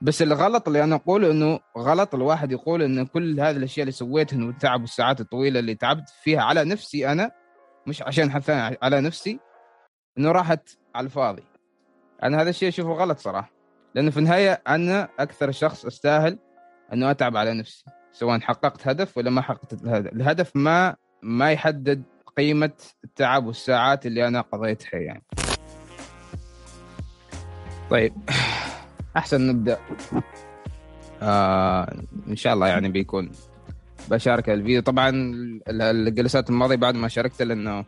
[0.00, 4.44] بس الغلط اللي أنا أقوله إنه غلط الواحد يقول انه كل هذه الأشياء اللي سويتها
[4.46, 7.30] والتعب والساعات الطويلة اللي تعبت فيها على نفسي أنا
[7.86, 9.40] مش عشان حد ثاني على نفسي
[10.18, 11.44] إنه راحت على الفاضي.
[12.22, 13.50] أنا هذا الشيء أشوفه غلط صراحة.
[13.94, 16.38] لأنه في النهاية أنا أكثر شخص أستاهل
[16.92, 22.02] إنه أتعب على نفسي سواء حققت هدف ولا ما حققت الهدف الهدف ما ما يحدد
[22.36, 22.72] قيمة
[23.04, 25.22] التعب والساعات اللي أنا قضيتها يعني.
[27.90, 28.12] طيب.
[29.16, 29.78] أحسن نبدأ.
[31.22, 33.30] آه إن شاء الله يعني بيكون
[34.10, 34.82] بشارك الفيديو.
[34.82, 35.10] طبعا
[35.68, 37.84] الجلسات الماضية بعد ما شاركت لأنه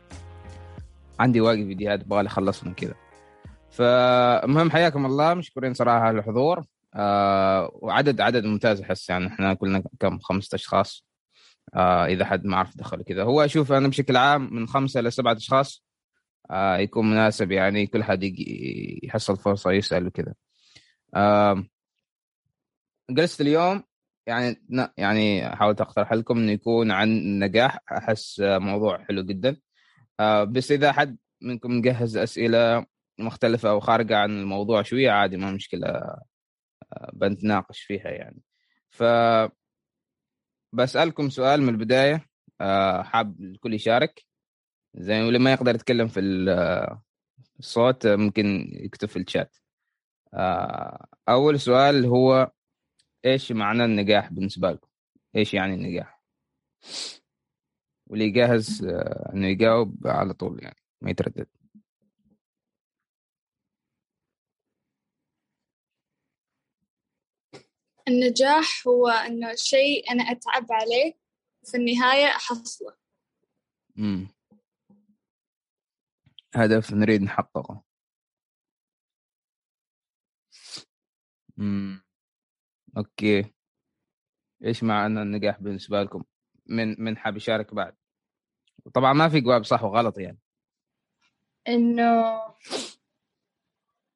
[1.20, 2.94] عندي واقف فيديوهات أبغى أخلصهم كذا.
[3.70, 5.34] فالمهم حياكم الله.
[5.34, 6.64] مشكورين صراحة على الحضور.
[6.94, 9.26] آه وعدد عدد ممتاز أحس يعني.
[9.26, 11.06] إحنا كلنا كم؟ خمسة أشخاص.
[11.74, 13.22] آه إذا حد ما عرف دخل كذا.
[13.22, 15.84] هو أشوف أنا بشكل عام من خمسة لسبعة أشخاص.
[16.50, 18.20] آه يكون مناسب يعني كل حد
[19.02, 20.34] يحصل فرصة يسأل وكذا.
[23.10, 23.82] جلسة اليوم
[24.26, 24.62] يعني
[24.96, 29.56] يعني حاولت أقترح لكم إنه يكون عن النجاح أحس موضوع حلو جدا.
[30.20, 32.86] آه بس إذا حد منكم مجهز أسئلة
[33.18, 35.88] مختلفة أو خارجة عن الموضوع شوية عادي ما مشكلة.
[35.88, 38.42] آه بنتناقش فيها يعني.
[38.90, 39.02] ف
[40.72, 42.26] بسألكم سؤال من البداية
[42.60, 44.24] آه حاب الكل يشارك.
[44.94, 46.20] زين واللي ما يقدر يتكلم في
[47.60, 49.56] الصوت ممكن يكتب في الشات.
[51.28, 52.50] أول سؤال هو
[53.24, 54.88] إيش معنى النجاح بالنسبة لكم؟
[55.36, 56.22] إيش يعني النجاح؟
[58.06, 58.84] واللي جاهز
[59.34, 61.46] إنه يجاوب على طول يعني ما يتردد
[68.08, 71.18] النجاح هو إنه شيء أنا أتعب عليه
[71.64, 72.96] في النهاية أحصله
[73.98, 74.28] امم
[76.54, 77.87] هدف نريد نحققه
[81.58, 82.04] امم
[82.96, 83.54] أوكي.
[84.64, 86.24] إيش معنى النجاح بالنسبة لكم؟
[86.66, 87.94] من من حاب يشارك بعد؟
[88.94, 90.38] طبعا ما في جواب صح وغلط يعني.
[91.68, 92.40] إنه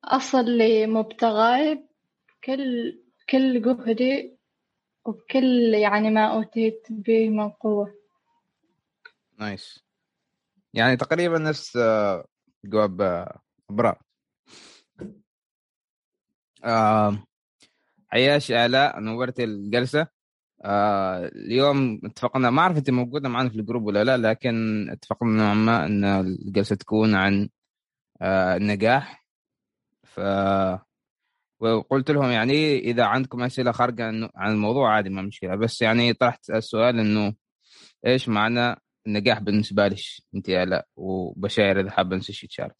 [0.04, 1.88] أصل لمبتغاي
[2.44, 2.98] كل
[3.31, 4.38] كل جهدي
[5.04, 7.94] وبكل يعني ما أوتيت به من قوة.
[9.38, 9.84] nice.
[10.75, 11.78] يعني تقريبا نفس
[12.64, 13.26] جواب
[13.69, 14.00] براء.
[16.64, 17.25] آه
[18.12, 20.06] عياش آلاء نورت الجلسة.
[20.65, 25.31] آه اليوم اتفقنا ما أعرف أنت موجودة معنا في ال group ولا لا لكن اتفقنا
[25.31, 27.49] نوعا ما أن الجلسة تكون عن
[28.23, 29.27] آه النجاح.
[30.05, 30.21] ف
[31.61, 34.05] وقلت لهم يعني إذا عندكم أسئلة خارجه
[34.37, 35.56] عن الموضوع عادي ما مشكلة.
[35.56, 37.34] بس يعني طرحت السؤال إنه
[38.06, 39.99] إيش معنى النجاح بالنسبة لك
[40.34, 42.77] أنت؟ يا لا وبشاير إذا حابه انت تشارك.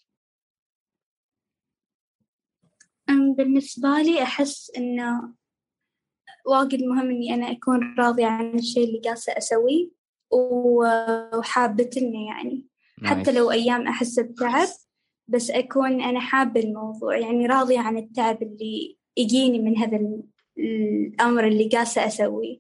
[3.35, 5.35] بالنسبة لي أحس انه
[6.47, 9.91] واجد مهم إني أنا أكون راضية عن الشيء اللي جالسة أسويه
[11.35, 11.91] وحابة
[12.29, 12.67] يعني.
[13.05, 14.69] حتى لو أيام أحس بتعب
[15.29, 20.01] بس أكون أنا حابة الموضوع يعني راضية عن التعب اللي يجيني من هذا
[20.59, 22.59] الأمر اللي قاسة أسويه.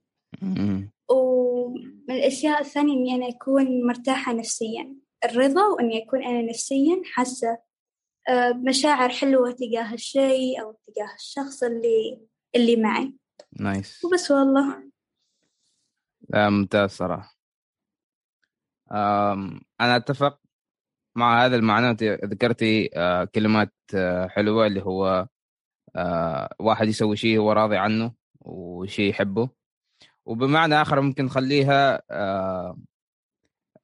[1.11, 4.97] ومن الأشياء الثانية إني أنا أكون مرتاحة نفسيا.
[5.25, 7.59] الرضا وإني أكون أنا نفسيا حاسة
[8.67, 12.21] مشاعر حلوة تجاه الشيء أو تجاه الشخص اللي
[12.55, 13.15] اللي معي.
[13.61, 14.91] نايس وبس والله.
[16.29, 17.37] لا ممتاز صراحة.
[19.81, 20.41] أنا أتفق
[21.17, 21.97] مع هذا المعنى.
[22.03, 25.29] ذكرتي آه كلمات آه حلوة اللي هو
[25.97, 29.49] آه واحد يسوي شيء هو راضي عنه وشيء يحبه.
[30.25, 32.79] وبمعنى آخر ممكن نخليها آه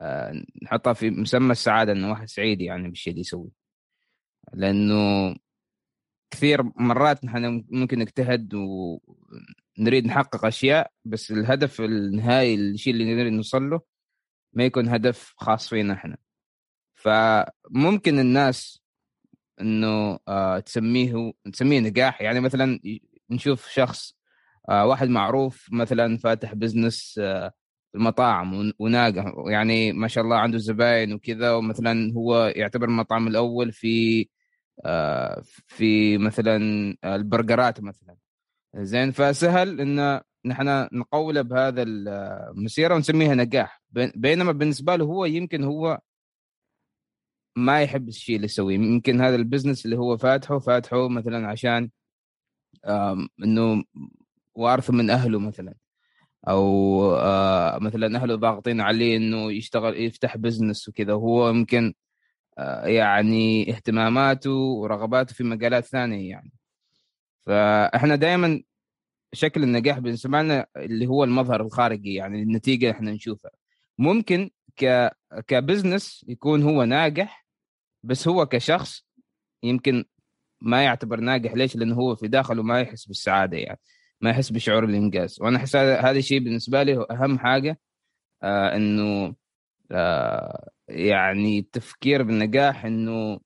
[0.01, 3.58] آه نحطها في مسمى السعادة إنه واحد سعيد يعني بالشيء اللي يسويه.
[4.55, 5.37] لأنه
[6.31, 13.71] كثير مرات نحن ممكن نجتهد ونريد نحقق أشياء بس الهدف النهائي الشيء اللي نريد نوصل
[13.71, 13.81] له
[14.53, 16.17] ما يكون هدف خاص فينا إحنا
[16.95, 18.83] فممكن الناس
[19.61, 22.21] إنه آه تسميه تسميه نجاح.
[22.23, 22.81] يعني مثلا
[23.31, 24.17] نشوف شخص
[24.69, 27.53] آه واحد معروف مثلا فاتح بزنس آه
[27.95, 29.25] المطاعم وناجح.
[29.47, 34.29] يعني ما شاء الله عنده زباين وكذا ومثلا هو يعتبر المطعم الأول في
[35.67, 36.57] في مثلا
[37.05, 38.17] البرجرات مثلا.
[38.77, 43.83] زين فسهل إن نحن نقوله بهذا المسيرة ونسميها نجاح.
[44.15, 46.01] بينما بالنسبة له هو يمكن هو
[47.57, 48.75] ما يحب الشيء اللي يسويه.
[48.75, 51.91] يمكن هذا ال business اللي هو فاتحه فاتحه مثلا عشان
[53.45, 53.85] إنه
[54.55, 55.75] وارثه من أهله مثلا.
[56.49, 61.13] أو آه مثلا أهله ضاغطين عليه إنه يشتغل يفتح business وكذا.
[61.13, 61.95] وهو يمكن
[62.85, 66.53] يعني اهتماماته ورغباته في مجالات ثانية يعني.
[67.47, 68.63] فإحنا دائما
[69.33, 73.51] شكل النجاح بالنسبة لنا اللي هو المظهر الخارجي يعني النتيجة إحنا نشوفها.
[73.99, 75.11] ممكن ك
[75.47, 77.47] كبزنس يكون هو ناجح
[78.03, 79.07] بس هو كشخص
[79.63, 80.05] يمكن
[80.61, 81.53] ما يعتبر ناجح.
[81.53, 83.81] ليش؟ لأنه هو في داخله ما يحس بالسعادة يعني
[84.21, 85.39] ما يحس بشعور الإنجاز.
[85.43, 87.81] وأنا احس هذا الشيء بالنسبة لي هو أهم حاجة
[88.43, 89.35] آه إنه آه
[90.89, 93.41] يعني التفكير بالنجاح إنه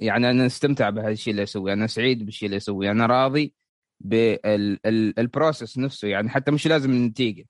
[0.00, 3.54] يعني أنا استمتع بهذا الشيء اللي أسويه أنا سعيد بالشيء اللي أسويه أنا راضي
[4.00, 7.46] بالبروسس نفسه يعني حتى مش لازم النتيجة.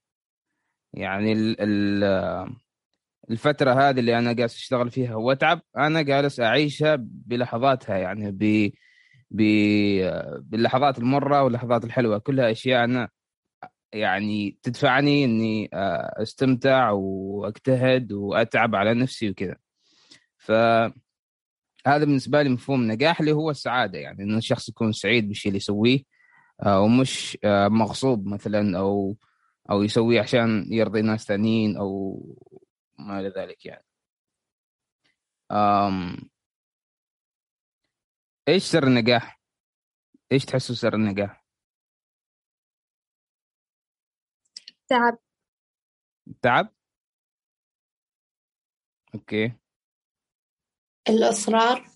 [0.93, 2.03] يعني ال ال
[3.31, 8.71] الفترة هذه اللي أنا جالس أشتغل فيها وأتعب أنا جالس أعيشها بلحظاتها يعني ب
[10.41, 12.17] باللحظات المرة واللحظات الحلوة.
[12.17, 13.09] كلها أشياء أنا
[13.93, 19.55] يعني تدفعني إني أستمتع وأجتهد وأتعب على نفسي وكذا
[20.37, 20.51] ف
[21.87, 25.57] هذا بالنسبة لي مفهوم نجاح اللي هو السعادة يعني إنه الشخص يكون سعيد بالشيء اللي
[25.57, 26.03] يسويه
[26.67, 29.17] ومش مغصوب مثلا أو
[29.71, 32.19] أو يسويه عشان يرضي ناس ثانيين أو
[32.99, 33.85] ما إلى ذلك يعني.
[38.47, 39.41] إيش سر النجاح؟
[40.31, 41.38] إيش تحسوا سر النجاح؟
[44.89, 45.17] تعب.
[46.41, 46.73] تعب؟
[49.15, 49.53] Okay.
[51.09, 51.87] الإصرار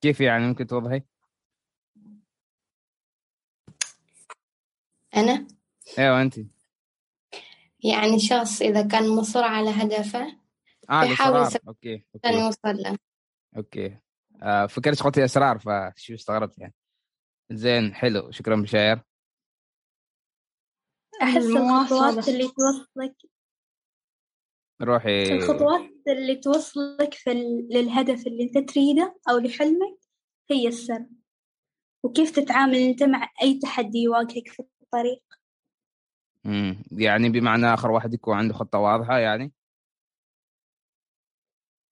[0.00, 1.02] كيف يعني؟ ممكن توضحي؟
[5.16, 5.46] أنا؟
[5.98, 6.34] أيوه أنت.
[7.84, 10.38] يعني شخص إذا كان مصر على هدفه
[10.90, 12.44] آه يحاول يسوي okay عشان okay.
[12.44, 12.98] يوصل له
[13.56, 13.98] okay.
[14.42, 16.74] آه فكرت قلتي أسرار فشو استغربت يعني.
[17.50, 18.30] زين حلو.
[18.30, 19.00] شكرا بشاير.
[21.22, 21.46] أحس.
[21.46, 23.16] الخطوات اللي توصلك
[24.82, 27.68] روحي الخطوات اللي توصلك في ال...
[27.70, 29.98] للهدف اللي أنت تريده أو لحلمك
[30.50, 31.06] هي السر
[32.04, 35.22] وكيف تتعامل أنت مع أي تحدي يواجهك في الطريق
[36.44, 36.82] مم.
[36.92, 39.52] يعني بمعنى آخر واحد يكون عنده خطة واضحة يعني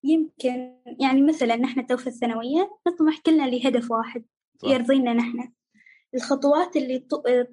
[0.04, 4.24] يمكن يعني مثلا نحن تو في الثانوية نطمح كلنا لهدف واحد
[4.58, 4.68] صح.
[4.68, 5.52] يرضينا نحن
[6.16, 6.98] الخطوات اللي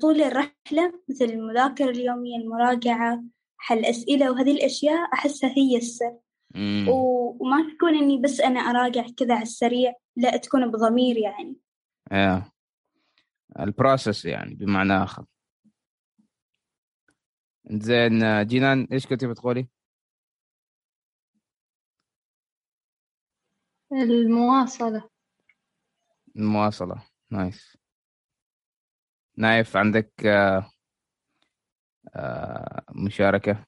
[0.02, 3.24] طول الرحلة مثل المذاكرة اليومية المراجعة
[3.58, 6.18] حل أسئلة وهذه الأشياء أحسها هي السر.
[6.56, 6.86] مم.
[6.90, 11.56] وما تكون إني بس أنا أراجع كذا على السريع لا تكون بضمير يعني.
[12.12, 12.54] إيه
[13.60, 15.26] البروسس يعني بمعنى آخر.
[17.66, 19.68] زين آه، جينان إيش كنتي بتقولي؟
[23.92, 25.10] المواصلة.
[26.36, 27.04] المواصلة.
[27.32, 27.78] نايس.
[29.38, 30.70] نايف عندك آه،
[32.16, 33.66] آه، مشاركة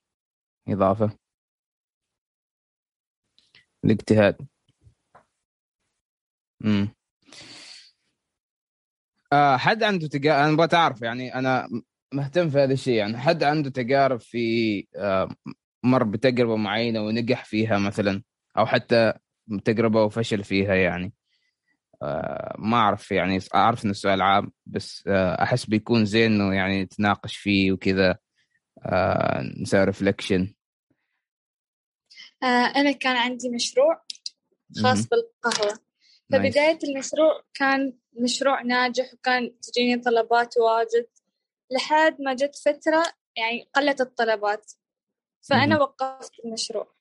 [0.70, 1.12] إضافة
[3.86, 4.38] الاجتهاد
[6.64, 6.90] امم
[9.34, 11.68] آه حد عنده تجارب أنا أبغى تعرف يعني أنا
[12.14, 13.18] مهتم في هذا الشيء يعني.
[13.18, 14.88] حد عنده تجارب في
[15.84, 18.24] مر بتجربة معينة ونجح فيها مثلا؟
[18.58, 19.14] أو حتى
[19.66, 21.14] تجربة وفشل فيها يعني؟
[22.58, 27.38] ما أعرف يعني أعرف إنه السؤال عام بس آه أحس بيكون زين إنه يعني نتناقش
[27.38, 28.18] فيه وكذا
[28.86, 30.54] آه نسوي ريفلكشن
[32.44, 32.46] آه،
[32.76, 34.02] أنا كان عندي مشروع
[34.84, 35.08] خاص مهم.
[35.12, 35.80] بالقهوة.
[36.32, 41.08] فبداية المشروع كان مشروع ناجح وكان تجيني طلبات واجد.
[41.72, 43.04] لحد ما جت فترة
[43.38, 44.72] يعني قلت الطلبات.
[45.50, 45.82] فأنا مهم.
[45.82, 46.96] وقفت المشروع.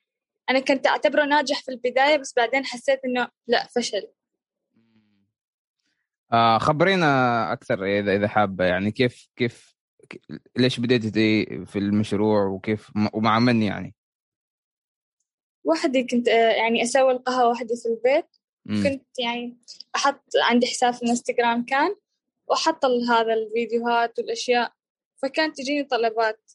[0.51, 4.09] أنا كنت أعتبره ناجح في البداية بس بعدين حسيت إنه لا فشل.
[6.33, 8.65] آه خبرينا أكثر اذا إذا حابة.
[8.65, 9.75] يعني كيف كيف
[10.57, 13.95] ليش بديتي في المشروع وكيف ومع من يعني؟
[15.65, 18.27] وحدي كنت آه، يعني أسوي القهوة وحدي في البيت.
[18.67, 18.83] مم.
[18.83, 19.57] كنت يعني
[19.97, 21.97] أحط عندي حساب في الإنستغرام كان
[22.47, 24.73] وأحط ال- هذا الفيديوهات والأشياء.
[25.23, 26.51] فكانت تجيني طلبات.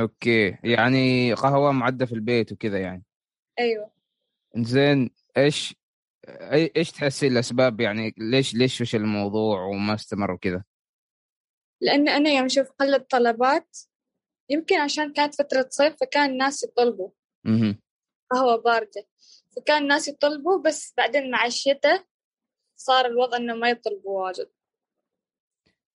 [0.00, 0.58] أوكي.
[0.64, 3.02] يعني قهوة معدة في البيت وكذا يعني.
[3.58, 3.90] أيوة.
[4.56, 5.74] زين إيش
[6.76, 10.64] إيش تحسي الأسباب يعني ليش ليش فشل الموضوع وما استمر وكذا؟
[11.80, 13.78] لأن أنا يوم أشوف قلة طلبات
[14.50, 17.10] يمكن عشان كانت فترة صيف فكان الناس يطلبوا.
[18.30, 19.06] قهوة باردة
[19.56, 22.04] فكان الناس يطلبوا بس بعدين مع الشتاء
[22.76, 24.50] صار الوضع إنه ما يطلبوا واجد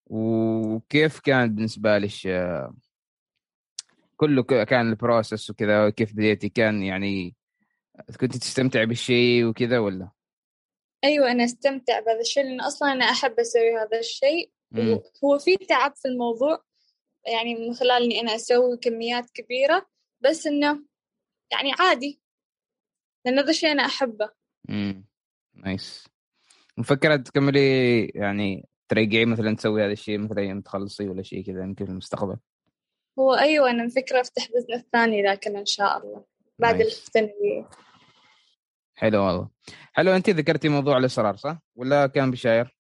[0.05, 2.75] وكيف كان بالنسبة لك آه،
[4.15, 7.35] كله كان البروسس وكذا وكيف بديتي كان يعني
[8.19, 10.09] كنت تستمتع بالشيء وكذا ولا؟
[11.03, 14.51] أيوة أنا أستمتع بهذا الشيء لأن أصلا أنا أحب أسوي هذا الشيء.
[14.71, 14.99] مم.
[15.23, 16.63] هو في تعب في الموضوع
[17.27, 19.85] يعني من خلال إني أنا أسوي كميات كبيرة.
[20.21, 20.83] بس إنه
[21.51, 22.21] يعني عادي
[23.25, 24.29] لأن هذا الشيء أنا أحبه.
[24.69, 25.05] امم
[25.53, 26.07] nice.
[26.77, 31.85] مفكرة تكملي يعني ترجعي مثلا تسوي هذا الشيء مثلا يوم تخلصي ولا شيء كذا يمكن
[31.85, 32.37] في المستقبل.
[33.19, 36.25] هو أيوة أنا مفكرة أفتح business ثاني لكن إن شاء الله.
[36.59, 37.69] بعد الثانوية
[38.99, 39.49] حلو والله
[39.93, 42.77] حلو أنت ذكرتي موضوع الإصرار صح؟ ولا كان بشاير؟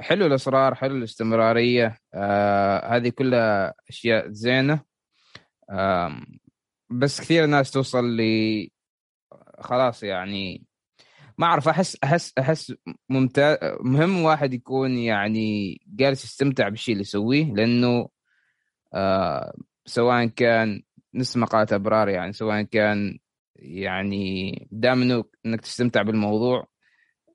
[0.00, 4.80] حلو الإصرار حلو الاستمرارية آه هذه كلها أشياء زينة
[6.90, 8.20] بس كثير ناس توصل ل
[9.60, 10.66] خلاص يعني
[11.38, 12.74] ما أعرف أحس أحس أحس
[13.08, 18.08] ممتاز مهم واحد يكون يعني جالس يستمتع بالشيء اللي يسويه لأنه
[18.94, 19.54] آه
[19.86, 20.82] سواء كان
[21.14, 23.18] نفس مقالة أبرار يعني سواء كان
[23.56, 26.66] يعني دام إنه إنك تستمتع بالموضوع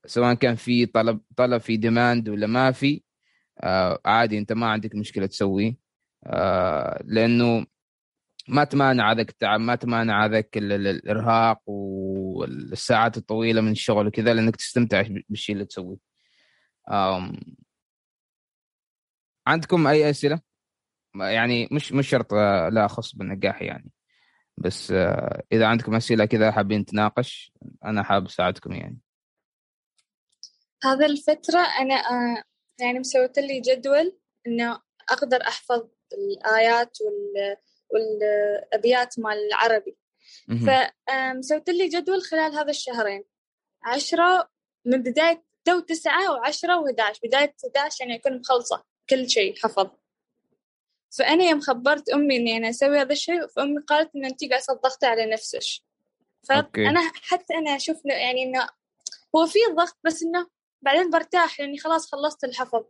[0.05, 3.03] سواء كان في طلب طلب في ديماند ولا ما في
[3.61, 5.77] آه عادي أنت ما عندك مشكلة تسويه.
[6.25, 7.65] آه لأنه
[8.47, 15.03] ما تمانع هذاك التعب ما تمانع هذاك الإرهاق والساعات الطويلة من الشغل وكذا لأنك تستمتع
[15.29, 15.97] بالشيء اللي تسويه.
[19.47, 20.41] عندكم أي أسئلة؟
[21.15, 23.91] يعني مش مش شرط آه، لا اخص بالنجاح يعني.
[24.59, 27.51] بس آه، إذا عندكم أسئلة كذا حابين نتناقش
[27.85, 28.97] أنا حابب أساعدكم يعني.
[30.83, 32.43] هذا الفترة أنا آه،
[32.79, 37.57] يعني مسويت لي جدول إنه أقدر أحفظ الآيات وال
[37.89, 39.97] والأبيات مال العربي.
[40.47, 43.23] فسويت لي جدول خلال هذا الشهرين.
[43.83, 44.49] عشرة
[44.85, 49.89] من بداية تو تسعة وعشرة وحداش بداية 11 يعني أكون مخلصة كل شيء حفظ.
[51.17, 55.05] فأنا يوم خبرت أمي إني أنا أسوي هذا الشيء فأمي قالت إن أنت قاعدة تضغطي
[55.05, 55.83] على نفسك.
[56.49, 58.67] فأنا حتى أنا أشوف يعني إنه
[59.35, 60.49] هو في ضغط بس إنه
[60.81, 62.85] بعدين برتاح لأني خلاص خلصت الحفظ.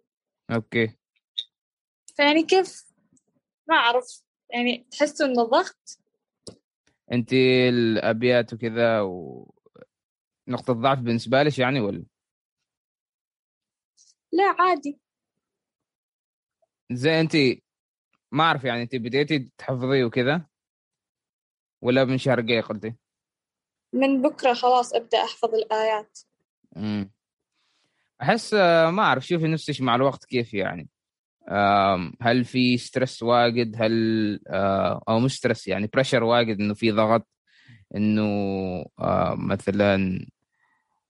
[0.52, 0.98] أوكي.
[2.16, 2.86] فيعني كيف؟
[3.68, 4.24] ما أعرف.
[4.50, 6.00] يعني تحسوا إنه ضغط؟
[7.12, 7.34] انت
[7.70, 9.46] الأبيات وكذا و...
[10.48, 12.06] نقطة ضعف بالنسبة لك يعني ولا؟
[14.32, 15.00] لا عادي.
[16.92, 17.34] زي انت
[18.32, 20.46] ما أعرف يعني انت بديتي تحفظي وكذا؟
[21.82, 22.96] ولا من شهر جاي قلتي؟
[23.94, 26.20] من بكرة خلاص أبدأ أحفظ الآيات.
[26.78, 27.12] امم
[28.22, 30.90] أحس ما أعرف شوفي نفسك مع الوقت كيف يعني.
[32.22, 37.28] هل في stress واجد؟ هل آه، أو مش stress يعني pressure واجد إنه في ضغط؟
[37.96, 38.24] إنه
[39.00, 40.28] آه، مثلا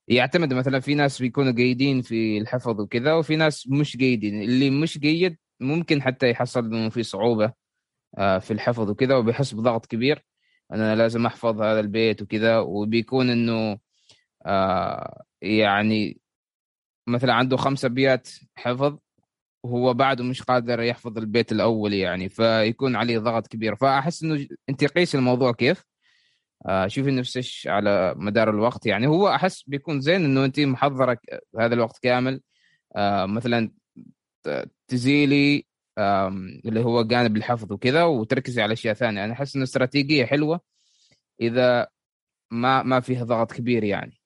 [0.07, 4.97] يعتمد مثلا في ناس بيكونوا جيدين في الحفظ وكذا وفي ناس مش جيدين اللي مش
[4.97, 7.53] جيد ممكن حتى يحصل إنه في صعوبة
[8.17, 10.25] آه، في الحفظ وكذا وبيحس بضغط كبير.
[10.71, 13.79] أنا لازم أحفظ هذا البيت وكذا وبيكون إنه
[15.41, 16.21] يعني
[17.07, 18.97] مثلا عنده خمسة ابيات حفظ
[19.63, 23.75] وهو بعده مش قادر يحفظ البيت الأول يعني فيكون عليه ضغط كبير.
[23.75, 25.83] فأحس إنه انت قيس الموضوع كيف؟
[26.67, 29.07] آه شوفي نفسك على مدار الوقت يعني.
[29.07, 31.17] هو أحس بيكون زين إنه انت محضرة
[31.59, 32.41] هذا الوقت كامل
[32.95, 33.71] آه مثلا
[34.89, 35.65] تزيلي
[36.65, 39.25] اللي هو جانب الحفظ وكذا وتركزي على أشياء ثانية.
[39.25, 40.62] أنا أحس انه استراتيجية حلوة
[41.41, 41.88] إذا
[42.51, 44.19] ما ما فيها ضغط كبير يعني.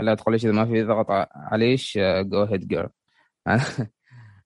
[0.00, 2.88] لا تقول اذا ما في ضغط عليش جو هيد جيرل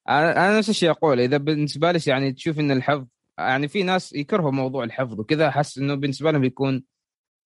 [0.09, 1.21] أنا نفس الشيء أقول.
[1.21, 3.07] إذا بالنسبة لي يعني تشوف إن الحفظ
[3.39, 6.85] يعني في ناس يكرهوا موضوع الحفظ وكذا أحس إنه بالنسبة لهم بيكون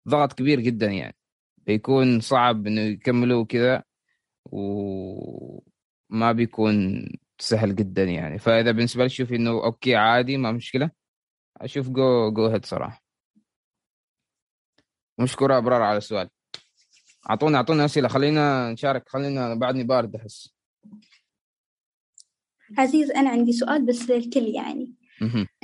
[0.08, 1.16] ضغط كبير جدا يعني.
[1.66, 3.82] بيكون صعب إنه يكملوا كذا
[6.12, 7.06] وما بيكون
[7.38, 8.38] سهل جدا يعني.
[8.38, 10.90] فإذا بالنسبة لي شوف إنه okay عادي ما مشكلة
[11.56, 13.02] أشوف go go ahead صراحة.
[15.18, 16.28] مشكورة أبرار على السؤال.
[17.30, 18.08] اعطونا اعطونا أسئلة.
[18.08, 20.54] خلينا نشارك خلينا بعدني بارد أحس.
[22.78, 24.94] عزيز أنا عندي سؤال بس للكل يعني.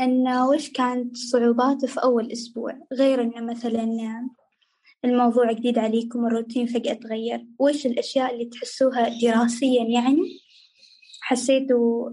[0.01, 3.87] إنه وش كانت صعوباته في أول أسبوع؟ غير إنه مثلا
[5.05, 7.47] الموضوع جديد عليكم الروتين فجأة تغير.
[7.59, 10.41] وش الأشياء اللي تحسوها دراسيا يعني
[11.21, 12.11] حسيتوا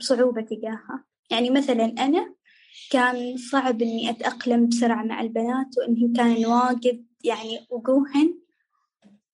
[0.00, 2.34] بصعوبة تجاهها؟ يعني مثلا أنا
[2.90, 8.38] كان صعب إني أتأقلم بسرعة مع البنات وإنهم كانوا واجد يعني وجوهن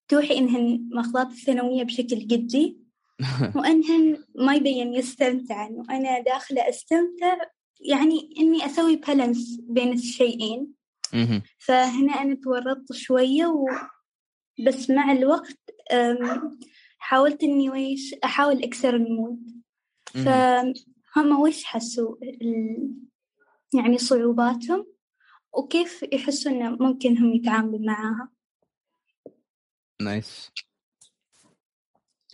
[0.08, 2.84] توحي إنهن ماخذات الثانوية بشكل جدي.
[3.56, 7.36] وأنهن ما يبين يستمتعن وأنا داخلة أستمتع
[7.80, 10.83] يعني إني أسوي بالانس بين الشيئين.
[11.58, 13.66] فهنا أنا تورطت شوية و...
[14.66, 15.58] بس مع الوقت
[16.98, 19.62] حاولت إني ويش أحاول أكسر ال mood.
[21.14, 22.90] فهم وش حسوا ال...
[23.74, 24.86] يعني صعوباتهم
[25.52, 28.28] وكيف يحسوا إنه ممكن هم يتعاملوا معاها.
[30.02, 30.50] Nice.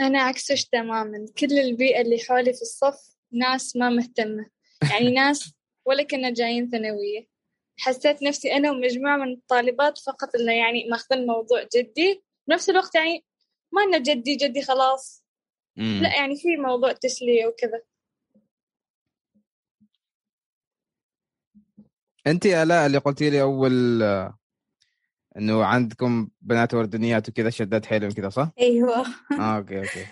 [0.00, 1.26] أنا عكسش تماما.
[1.38, 4.50] كل البيئة اللي حولي في الصف ناس ما مهتمة.
[4.90, 7.26] يعني ناس ولا كنا جايين ثانوية.
[7.80, 12.22] حسيت نفسي أنا ومجموعة من الطالبات فقط اللي يعني ماخذين الموضوع جدي.
[12.48, 13.24] بنفس الوقت يعني
[13.72, 15.24] ما إنه جدي جدي خلاص.
[15.76, 16.00] مم.
[16.02, 17.82] لا يعني في موضوع تسلية وكذا.
[22.26, 24.38] أنت يا الاء اللي قلتي لي أول آه،
[25.36, 29.06] إنه عندكم بنات ورديات وكذا شدات حيلهم كذا صح؟ أيوة.
[29.40, 30.06] آه okay okay.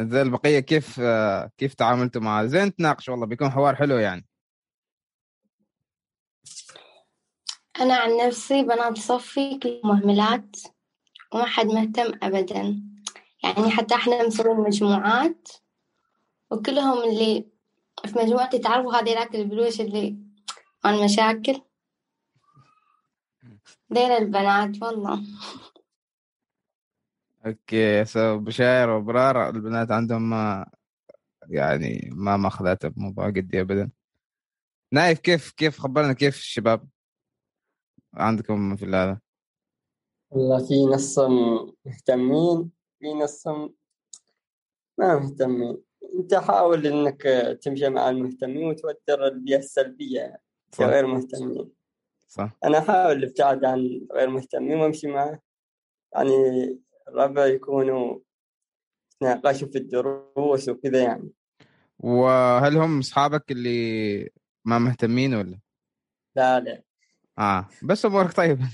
[0.00, 4.26] زي البقية كيف آه، كيف تعاملتوا معاه؟ زين تناقش والله بيكون حوار حلو يعني.
[7.80, 10.56] أنا عن نفسي بنات صفي كلهم مهملات
[11.32, 12.82] وما حد مهتم أبدا.
[13.42, 15.48] يعني حتى إحنا مسوين مجموعات
[16.50, 17.46] وكلهم اللي
[18.06, 20.16] في مجموعتي تعرفوا هذيلاك البلوش اللي
[20.84, 21.60] عن مشاكل.
[23.90, 25.22] دير البنات والله.
[27.46, 30.70] Okay so بشاير وابرار البنات عندهم ما
[31.48, 33.90] يعني ما ماخذات بموضوع جدي ابدا.
[34.92, 36.88] نايف كيف كيف خبرنا؟ كيف الشباب؟
[38.14, 39.20] عندكم في هذا
[40.30, 43.74] والله في نصهم مهتمين في نصهم
[44.98, 45.82] ما مهتمين.
[46.14, 47.22] أنت حاول إنك
[47.62, 50.42] تمشي مع المهتمين وتوتر البيئة السلبية يعني
[50.72, 50.84] صح.
[50.84, 51.70] غير مهتمين.
[52.28, 52.56] صح.
[52.64, 55.40] أنا احاول الابتعاد عن غير مهتمين وأمشي معه
[56.14, 56.34] يعني
[57.10, 58.18] الربع يكونوا
[59.22, 61.30] يتناقشوا في الدروس وكذا يعني.
[61.98, 64.30] وهل هم أصحابك اللي
[64.64, 65.58] ما مهتمين ولا؟
[66.36, 66.82] لا لا.
[67.38, 68.68] آه بس أمورك طيبة.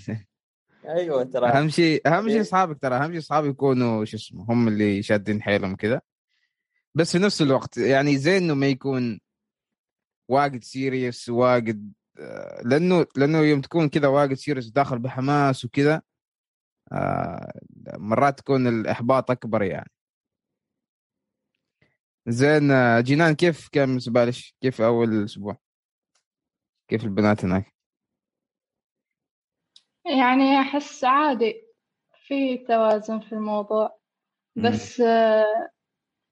[0.89, 1.47] أيوه ترى.
[1.47, 2.41] أهم شيء أهم شيء إيه.
[2.41, 6.01] أصحابك ترى أهم شيء اصحابك يكونوا شو اسمه هم اللي شادين حيلهم كذا
[6.95, 9.21] بس في نفس الوقت يعني زين إنه ما يكون
[10.29, 16.03] واجد serious واجد آه، لأنه لأنه يوم تكون كذا واجد serious داخل بحماس وكذا
[17.99, 19.91] مرات تكون الإحباط أكبر يعني.
[22.29, 25.57] زين آه، جنان كيف كان بالنسبة لك كيف أول أسبوع؟
[26.89, 27.75] كيف البنات هناك؟
[30.05, 31.67] يعني أحس عادي
[32.27, 33.99] في توازن في الموضوع.
[34.57, 35.71] بس آه،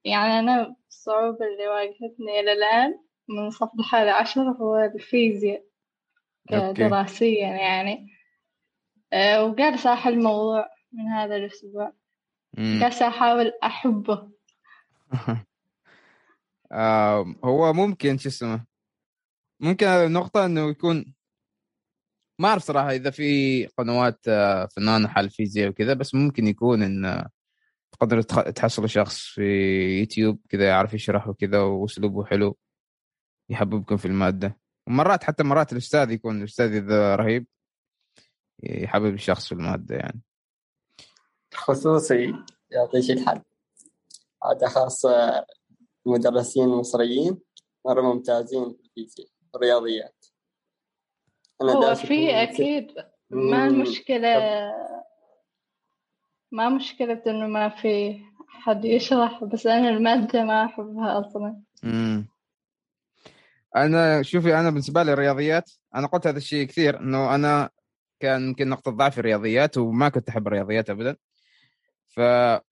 [0.05, 5.65] يعني أنا الصعوبة اللي واجهتني إلى الآن من صف عشر هو الفيزياء
[6.53, 6.73] أوكي.
[6.73, 7.93] كدراسيا يعني.
[7.93, 8.24] آه،
[9.15, 11.93] وجالسة أحل الموضوع من هذا الأسبوع.
[12.59, 14.31] جالسة أحاول أحبه.
[16.73, 18.65] آه، هو ممكن شو اسمه
[19.61, 21.15] ممكن النقطة إنه يكون
[22.39, 27.05] ما أعرف صراحة إذا في قنوات آه، فنان حل فيزياء وكذا بس ممكن يكون إن
[27.05, 27.31] آه،
[27.93, 29.43] تقدر تحصلوا شخص في
[30.01, 32.57] يوتيوب كذا يعرف يشرح وكذا وأسلوبه حلو
[33.51, 34.59] يحببكم في المادة.
[34.87, 37.47] ومرات حتى مرات الأستاذ يكون الأستاذ إذا رهيب.
[38.65, 40.21] يحبب الشخص في المادة يعني.
[41.55, 42.35] خصوصي
[42.71, 43.41] يعطيك الحل.
[44.45, 45.47] هذا خاصة
[46.07, 47.39] المدرسين المصريين
[47.87, 49.07] مرة ممتازين في
[51.63, 52.93] أنا هو في أكيد
[53.31, 53.67] ما.
[53.67, 54.29] المشكلة
[56.53, 61.63] ما مشكلة إنه ما في حد يشرح بس أنا المادة ما أحبها أصلا.
[63.77, 67.71] أنا شوفي أنا بالنسبة لي الرياضيات أنا قلت هذا الشيء كثير إنه أنا
[68.25, 71.17] كان يمكن نقطة ضعفي الرياضيات وما كنت أحب الرياضيات ابدا.
[72.09, 72.21] ف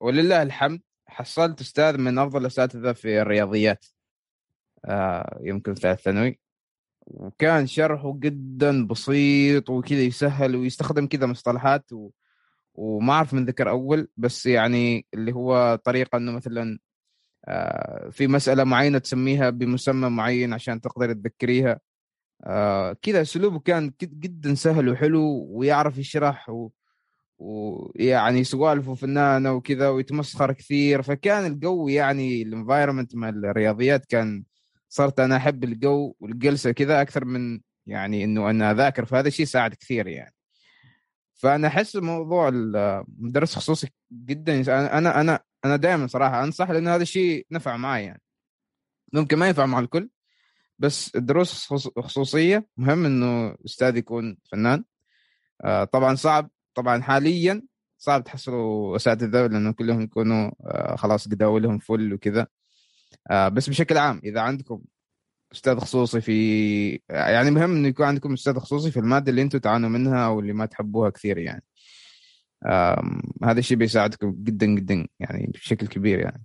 [0.01, 3.87] ولله الحمد حصلت أستاذ من أفضل الأساتذة في الرياضيات
[4.85, 6.41] آه يمكن ثالث ثانوي.
[7.07, 12.11] وكان شرحه جدا بسيط وكذا يسهل ويستخدم كذا مصطلحات و...
[12.75, 16.79] وما أعرف من ذكر أول بس يعني اللي هو طريقة إنه مثلا
[17.45, 21.81] آه، في مسألة معينة تسميها بمسمى معين عشان تقدر تذكريها.
[22.45, 26.71] آه، كذا أسلوبه كان جدا سهل وحلو ويعرف يشرح و...
[27.39, 31.03] ويعني سوالفه فنانة وكذا ويتمسخر كثير.
[31.03, 34.45] فكان الجو يعني الانفايرمنت مع الرياضيات كان
[34.89, 39.75] صرت أنا أحب الجو والجلسة كذا أكثر من يعني إنه أنا أذاكر فهذا الشيء ساعد
[39.75, 40.35] كثير يعني.
[41.35, 44.61] فأنا أحس موضوع المدرس خصوصي جدا
[44.99, 48.23] أنا أنا أنا دائما صراحة انصح لأن هذا الشيء نفع معي يعني.
[49.13, 50.09] ممكن ما ينفع مع الكل
[50.83, 54.85] بس الدروس خص- خصوصية مهم إنه أستاذ يكون فنان.
[55.65, 57.63] آه، طبعا صعب طبعا حاليا
[57.99, 62.47] صعب تحصلوا أساتذة لأنه كلهم يكونوا آه، خلاص جداولهم فل وكذا.
[63.31, 64.83] آه، بس بشكل عام إذا عندكم
[65.53, 69.89] أستاذ خصوصي في يعني مهم إنه يكون عندكم أستاذ خصوصي في المادة اللي أنتم تعانوا
[69.89, 71.65] منها أو اللي ما تحبوها كثير يعني.
[73.45, 76.43] هذا الشيء بيساعدكم جدا جدا يعني بشكل كبير يعني.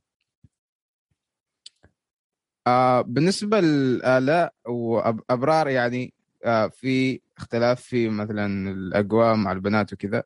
[2.67, 6.13] آه بالنسبة للآلاء وأبرار يعني
[6.45, 10.23] آه في اختلاف في مثلا الأجواء مع البنات وكذا.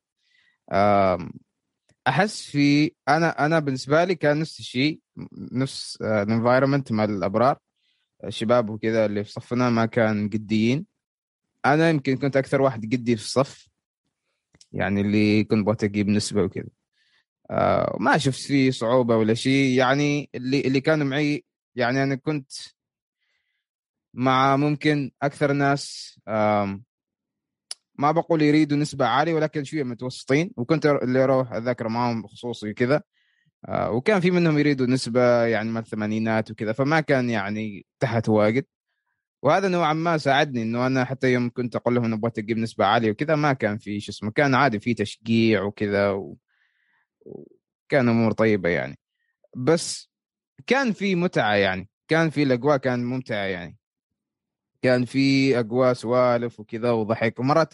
[2.07, 4.99] أحس في أنا أنا بالنسبة لي كان نفس الشيء
[5.51, 7.57] نفس الانفايرمنت مع الأبرار.
[8.23, 10.85] الشباب وكذا اللي في صفنا ما كان جديين
[11.65, 13.69] أنا يمكن كنت أكثر واحد جدي في الصف
[14.71, 16.69] يعني اللي كنت بغيت أجيب نسبة وكذا.
[17.51, 19.77] آه ما شفت فيه صعوبة ولا شيء.
[19.77, 21.43] يعني اللي اللي كانوا معي
[21.75, 22.51] يعني أنا كنت
[24.13, 26.19] مع ممكن أكثر ناس
[28.01, 33.01] ما بقول يريدوا نسبة عالية ولكن شوية متوسطين وكنت اللي أروح اذاكر معاهم خصوصي وكذا
[33.67, 38.65] آه، وكان في منهم يريدوا نسبة يعني من الثمانينات وكذا فما كان يعني تحت واجد.
[39.43, 43.11] وهذا نوعا ما ساعدني إنه أنا حتى يوم كنت أقول لهم أبغى تجيب نسبة عالية
[43.11, 46.37] وكذا ما كان في شو اسمه كان عادي في تشجيع وكذا و...
[47.25, 48.99] وكان أمور طيبة يعني.
[49.57, 50.10] بس
[50.67, 53.77] كان في متعة يعني كان في الأجواء كان ممتعة يعني.
[54.81, 57.73] كان في أجواء سوالف وكذا وضحك ومرات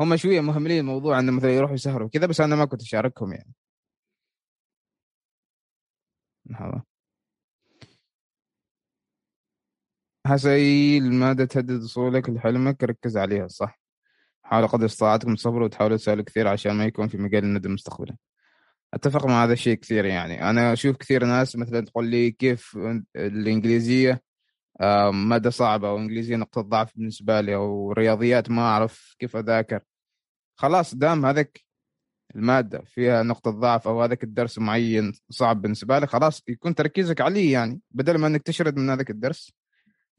[0.00, 3.54] هم شوية مهملين الموضوع إنه مثلا يروحوا يسهروا وكذا بس أنا ما كنت أشاركهم يعني.
[6.56, 6.82] هذا
[10.26, 10.56] هسه
[10.98, 13.80] المادة تهدد وصولك لحلمك؟ ركز عليها صح.
[14.42, 18.16] حاول قدر استطاعتكم تصبروا وتحاولوا تسألوا كثير عشان ما يكون في مجال الندم مستقبلا.
[18.94, 20.50] أتفق مع هذا الشيء كثير يعني.
[20.50, 22.78] أنا أشوف كثير ناس مثلا تقول لي كيف
[23.16, 24.22] الإنجليزية
[25.12, 29.80] مادة صعبة أو إنجليزية نقطة ضعف بالنسبة لي أو رياضيات ما أعرف كيف أذاكر.
[30.56, 31.60] خلاص دام هذاك
[32.36, 37.52] المادة فيها نقطة ضعف أو هذاك الدرس معين صعب بالنسبة لك خلاص يكون تركيزك عليه
[37.52, 37.80] يعني.
[37.90, 39.52] بدل ما أنك تشرد من هذاك الدرس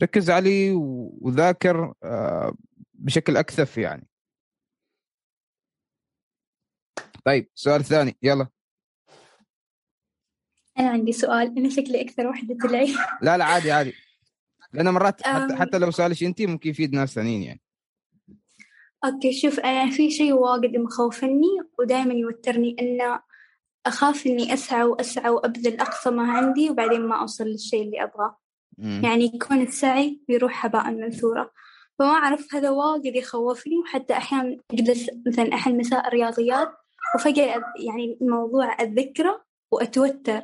[0.04, 0.74] ركز عليه
[1.22, 2.56] وذاكر آه،
[2.94, 4.08] بشكل أكثف يعني.
[7.26, 8.18] طيب سؤال ثاني.
[8.24, 8.48] يلا.
[10.80, 11.58] أنا عندي سؤال.
[11.58, 13.94] أنا شكلي أكثر وحدة تلعي لا لا عادي عادي.
[14.74, 17.62] لأن مرات حتى, حتى لو سؤالش أنت ممكن يفيد ناس ثانيين يعني.
[19.06, 21.48] أوكي شوف أنا في شيء واجد مخوفني
[21.80, 23.20] ودائما يوترني إنه
[23.86, 28.38] أخاف إني أسعى وأسعى وأبذل أقصى ما عندي وبعدين ما أوصل للشيء اللي أبغاه.
[28.78, 31.50] يعني يكون السعي بيروح هباء منثورا
[32.00, 36.72] فما أعرف هذا واجد يخوفني وحتى أحيانا أجلس مثلا أحل مساء رياضيات
[37.16, 40.42] وفجأة يعني الموضوع أتذكره وأتوتر.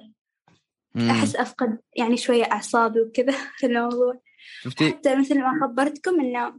[0.95, 1.09] مم.
[1.09, 4.21] أحس أفقد يعني شوية أعصابي وكذا في الموضوع
[4.61, 6.53] شفتي؟ حتى مثل ما خبرتكم إنه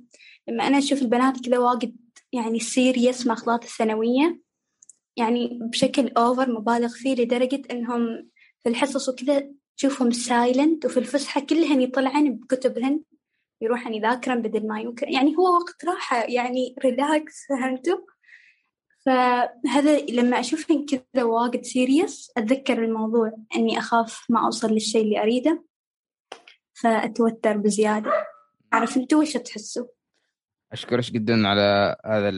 [0.48, 1.96] لما أنا أشوف البنات كذا واجد
[2.32, 4.40] يعني سيريس ماخذات الثانوية
[5.16, 8.30] يعني بشكل أوفر مبالغ فيه لدرجة إنهم
[8.62, 13.00] في الحصص وكذا تشوفهم silent وفي الفسحة كلهن يطلعن بكتبهن
[13.60, 17.98] يروحن يذاكرن بدل ما يمكن يعني هو وقت راحة يعني relax فهمتوا
[19.06, 25.64] فهذا لما أشوفهن كذا واجد serious أتذكر الموضوع إني أخاف ما أوصل للشيء اللي أريده
[26.72, 28.10] فأتوتر بزيادة.
[28.74, 29.86] أعرف أنتوا وش تحسوا؟
[30.72, 32.28] أشكرك جدا على هذا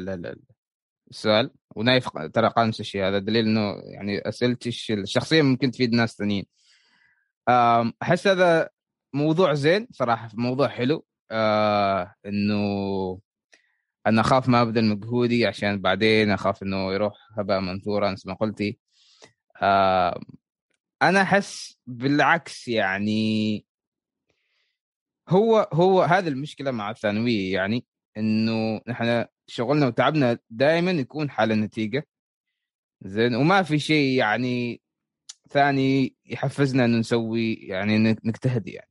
[1.11, 1.51] السؤال.
[1.77, 3.19] ونايف ترى قال نفس الشيء هذا.
[3.19, 6.47] دليل إنه يعني أسئلتي الشخصية ممكن تفيد ناس ثانيين
[8.03, 8.69] أحس هذا
[9.13, 11.05] موضوع زين صراحة موضوع حلو.
[11.31, 13.28] آه إنه
[14.09, 18.79] أنا أخاف ما أبذل مجهودي عشان بعدين أخاف إنه يروح هباء منثورا مثل ما قلتي.
[19.63, 20.21] آه
[21.03, 23.65] أنا أحس بالعكس يعني.
[25.29, 32.07] هو هو هذه المشكلة مع الثانوية يعني إنه نحن شغلنا وتعبنا دائما يكون حال النتيجة.
[33.03, 34.83] زين وما في شيء يعني
[35.51, 38.91] ثاني يحفزنا إنه نسوي يعني نجتهد يعني.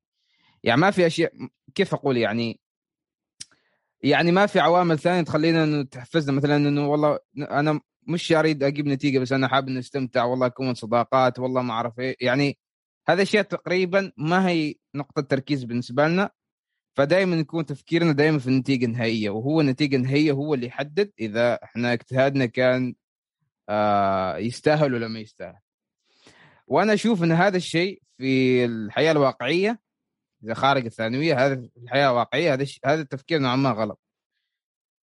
[0.64, 1.34] يعني ما في أشياء
[1.76, 2.60] كيف أقول يعني
[4.02, 6.38] يعني ما في عوامل ثانية تخلينا إنه تحفزنا.
[6.38, 11.40] مثلا إنه والله أنا مش اريد أجيب نتيجة بس أنا حابب نستمتع والله أكون صداقات
[11.40, 12.16] والله ما أعرف إيه.
[12.22, 12.58] يعني
[13.08, 16.30] هذه أشياء تقريبا ما هي نقطة تركيز بالنسبة لنا.
[16.96, 21.94] فدائما يكون تفكيرنا دائما في النتيجة النهائية وهو النتيجة النهائية هو اللي يحدد إذا إحنا
[21.94, 22.96] اجتهادنا كان
[23.70, 25.60] آه يستاهل ولا ما يستاهل.
[26.68, 29.80] وأنا أشوف إن هذا الشيء في الحياة الواقعية
[30.44, 34.00] إذا خارج الثانوية هذا الحياة الواقعية هذا هذا التفكير نوعا ما غلط.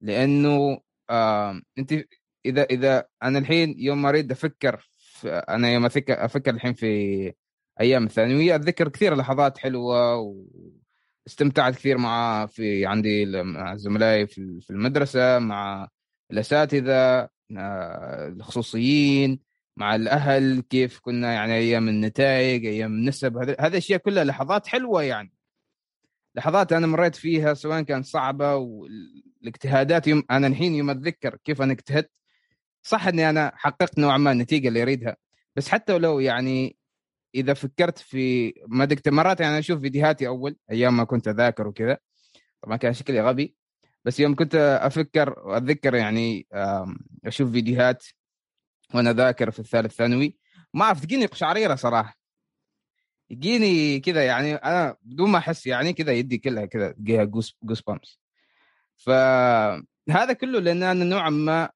[0.00, 1.92] لأنه آه أنت
[2.46, 4.88] إذا إذا أنا الحين يوم ما أريد أفكر
[5.24, 7.32] أنا يوم أفكر أفكر الحين في
[7.80, 10.34] أيام الثانوية أتذكر كثير لحظات حلوة
[11.26, 15.88] واستمتعت كثير مع في عندي مع زملائي في المدرسة مع
[16.30, 19.40] الأساتذة آه، الخصوصيين.
[19.76, 25.32] مع الأهل كيف كنا يعني أيام النتائج أيام النسب هذه الاشياء كلها لحظات حلوة يعني.
[26.34, 31.72] لحظات أنا مريت فيها سواء كانت صعبة والاجتهادات يوم أنا الحين يوم أتذكر كيف أنا
[31.72, 32.10] اجتهدت
[32.82, 35.16] صح إني أنا حققت نوعا ما النتيجه اللي أريدها.
[35.56, 36.76] بس حتى لو يعني
[37.34, 41.98] إذا فكرت في ما مرات يعني أشوف فيديوهاتي أول أيام ما كنت أذاكر وكذا
[42.62, 43.56] طبعا كان شكلي غبي.
[44.04, 46.46] بس يوم كنت أفكر وأتذكر يعني
[47.24, 48.04] أشوف فيديوهات
[48.94, 50.36] وأنا ذاكر في الثالث ثانوي.
[50.74, 52.18] ما أعرف تجيني قشعريرة صراحة.
[53.30, 57.80] يجيني كذا يعني أنا بدون ما أحس يعني كذا يدي كلها كذا تجيها جوس جوس
[57.82, 58.20] بامس
[58.96, 61.70] فهذا كله لأن أنا نوعا ما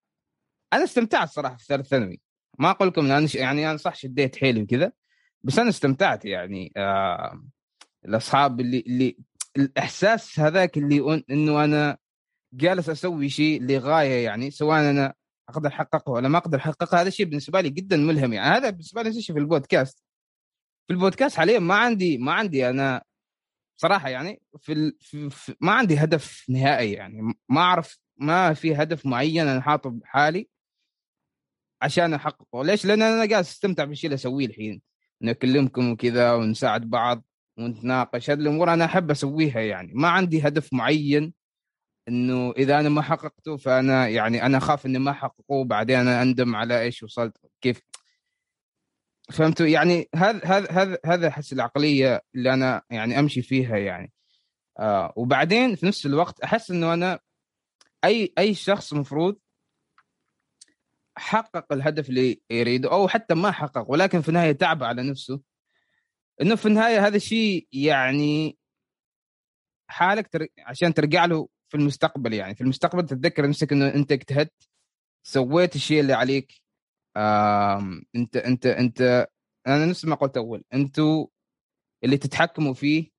[0.72, 2.20] أنا استمتعت صراحة في ثالث ثانوي.
[2.58, 4.92] ما أقول لكم أنا يعني أنا صح شديت حيلي وكذا
[5.42, 6.72] بس أنا استمتعت يعني.
[6.76, 7.42] آه
[8.04, 9.16] الأصحاب اللي اللي
[9.56, 11.98] الإحساس هذاك اللي إنه أنا
[12.52, 15.14] جالس أسوي شيء لغاية يعني سواء أنا
[15.48, 18.56] أقدر أحققه ولا ما أقدر أحققه؟ هذا الشيء بالنسبة لي جدا ملهم يعني.
[18.56, 20.04] هذا بالنسبة لي شيء في البودكاست.
[20.86, 23.02] في البودكاست حاليا ما عندي ما عندي أنا
[23.76, 24.96] صراحة يعني في, ال...
[25.00, 27.34] في, في ما عندي هدف نهائي يعني.
[27.48, 30.48] ما أعرف ما في هدف معين أنا حاطه بحالي
[31.82, 32.64] عشان أحققه.
[32.64, 34.82] ليش؟ لأن أنا قاعد أستمتع بالشيء اللي أسويه الحين.
[35.22, 37.24] نكلمكم وكذا ونساعد بعض
[37.58, 38.30] ونتناقش.
[38.30, 39.92] هذه الأمور أنا أحب أسويها يعني.
[39.94, 41.32] ما عندي هدف معين
[42.08, 46.56] إنه إذا أنا ما حققته فأنا يعني أنا أخاف إني ما أحققه بعدين أنا أندم
[46.56, 47.82] على إيش وصلت كيف؟
[49.32, 54.12] فهمتوا؟ يعني هذا هذا هذا هذا احس العقلية اللي أنا يعني أمشي فيها يعني.
[54.78, 57.18] آه وبعدين في نفس الوقت أحس إنه أنا
[58.04, 59.38] اي أي شخص مفروض
[61.16, 65.40] حقق الهدف اللي يريده أو حتى ما حقق ولكن في النهاية تعب على نفسه.
[66.42, 68.58] إنه في النهاية هذا الشيء يعني
[69.88, 70.46] حالك تر...
[70.58, 72.54] عشان ترجع له في المستقبل يعني.
[72.54, 74.68] في المستقبل تتذكر نفسك إنه أنت اجتهدت
[75.26, 76.62] سويت الشيء اللي عليك.
[78.16, 79.28] أنت أنت أنت
[79.66, 81.26] أنا نفس ما قلت أول أنتوا
[82.04, 83.10] اللي تتحكموا فيه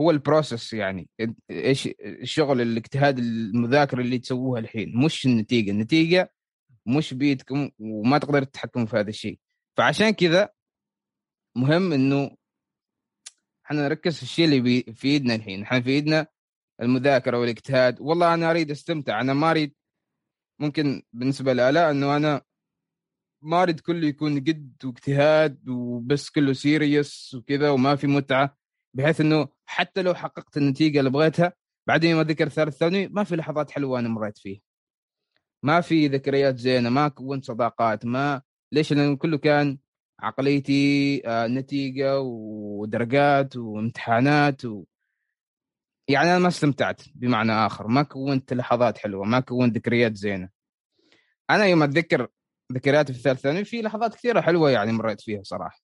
[0.00, 1.08] هو ال process يعني.
[1.50, 4.96] إيش الشغل الاجتهاد المذاكرة اللي تسووها الحين.
[5.04, 5.70] مش النتيجة.
[5.70, 6.32] النتيجة
[6.86, 9.38] مش بيدكم وما تقدر تتحكموا في هذا الشيء.
[9.76, 10.48] فعشان كذا
[11.56, 12.36] مهم إنه
[13.66, 15.62] إحنا نركز في الشيء اللي في إيدنا الحين.
[15.62, 16.26] إحنا في إيدنا
[16.80, 18.00] المذاكرة والاجتهاد.
[18.00, 19.20] والله أنا أريد أستمتع.
[19.20, 19.74] أنا ما أريد
[20.60, 22.42] ممكن بالنسبة لالاء إنه أنا
[23.42, 28.56] ما أريد كله يكون جد واجتهاد وبس كله serious وكذا وما في متعة.
[28.94, 31.52] بحيث إنه حتى لو حققت النتيجة اللي بغيتها
[31.86, 34.60] بعدين ما ذكر ثالث ثانوي ما في لحظات حلوة أنا مريت فيها.
[35.62, 39.78] ما في ذكريات زينة ما كونت صداقات ما ليش؟ لأنه كله كان
[40.20, 44.84] عقليتي آه، نتيجة ودرجات وامتحانات و...
[46.08, 47.86] يعني أنا ما استمتعت بمعنى آخر.
[47.86, 50.48] ما كونت لحظات حلوة ما كونت ذكريات زينة.
[51.50, 52.28] أنا يوم أتذكر
[52.72, 55.80] ذكرياتي في الثالث ثانوي في لحظات كثيرة حلوة يعني مريت فيها صراحة.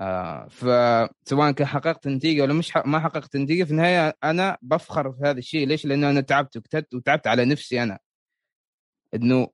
[0.00, 5.18] آه فسواء كان حققت نتيجة ولا مش ما حققت نتيجة في النهاية أنا بفخر في
[5.24, 5.66] هذا الشيء.
[5.66, 7.98] ليش؟ لأنه أنا تعبت واجتهدت وتعبت على نفسي أنا.
[9.14, 9.48] إنه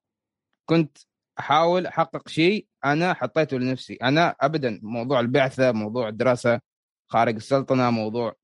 [0.67, 0.99] كنت
[1.39, 3.95] أحاول أحقق شيء أنا حطيته لنفسي.
[3.95, 6.61] أنا ابدا موضوع البعثة موضوع الدراسة
[7.09, 8.35] خارج السلطنة موضوع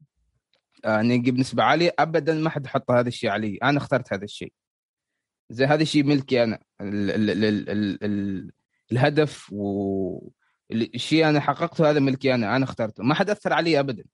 [0.84, 3.58] اني أجيب نسبة عالية ابدا ما حد حط هذا الشيء علي.
[3.62, 4.52] أنا اخترت هذا الشيء.
[5.50, 6.58] زي هذا الشيء ملكي أنا.
[6.80, 8.50] ال ال ال ال ال ال
[8.92, 12.56] الهدف والشيء أنا حققته هذا ملكي أنا.
[12.56, 13.04] أنا اخترته.
[13.04, 14.04] ما حد أثر علي ابدا.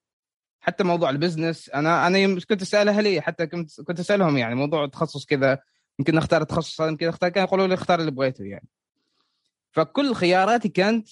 [0.61, 5.25] حتى موضوع البزنس أنا أنا كنت اسال أهلي حتى كنت كنت أسألهم يعني موضوع تخصص
[5.25, 5.59] كذا.
[5.99, 8.69] يمكن أختار التخصص هذا يمكن أختار كان يقولوا لي اختار اللي بغيته يعني.
[9.73, 11.09] فكل خياراتي كانت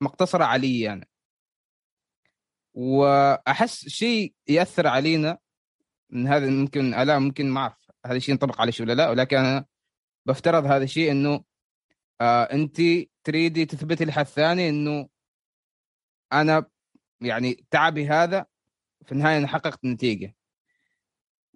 [0.00, 1.06] مقتصرة علي أنا.
[2.78, 5.38] وأحس شيء يأثر علينا
[6.10, 9.36] من هذا ممكن ألا ممكن ما أعرف هذا الشيء ينطبق على شيء ولا لا ولكن
[9.36, 9.64] أنا
[10.26, 11.44] بفترض هذا الشيء إنه
[12.20, 12.80] آه أنت
[13.24, 15.08] تريدي تثبتي لحد ثاني إنه
[16.32, 16.66] أنا
[17.20, 18.46] يعني تعبي هذا
[19.06, 20.34] في النهاية أنا حققت نتيجة.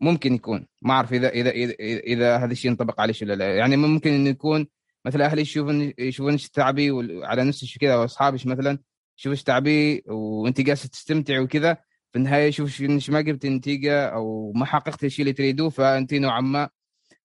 [0.01, 3.57] ممكن يكون ما أعرف إذا إذا إذا, إذا هذا الشيء ينطبق عليه ولا لا.
[3.57, 4.67] يعني ممكن إنه يكون
[5.05, 6.91] مثلا أهلي يشوفون يشوفون تعبي
[7.25, 8.79] على نفس الشيء كذا وأصحابي مثلا
[9.23, 11.77] شوف إيش تعبي وأنت جالسه تستمتع وكذا.
[12.11, 16.41] في النهاية شوف إيش ما جبت النتيجه أو ما حققت الشيء اللي تريدوه فأنت نوعا
[16.41, 16.69] ما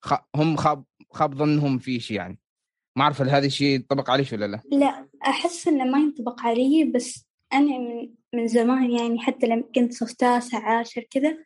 [0.01, 0.13] خ...
[0.35, 2.39] هم خاب خاب ظنهم فيش يعني.
[2.95, 6.91] ما أعرف هل هذا الشيء ينطبق عليك ولا لا؟ لا أحس إنه ما ينطبق علي
[6.95, 11.37] بس أنا من من زمان يعني حتى لما كنت صف تاسع عاشر كذا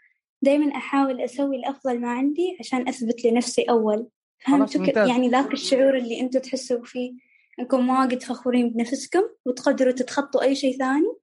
[0.42, 4.08] دايما أحاول أسوي الأفضل ما عندي عشان أثبت لنفسي أول.
[4.46, 7.31] فهمتوا يعني ذاك الشعور اللي أنتوا تحسوا فيه.
[7.60, 11.14] أنكم واجد فخورين بنفسكم وتقدروا تتخطوا أي شيء ثاني.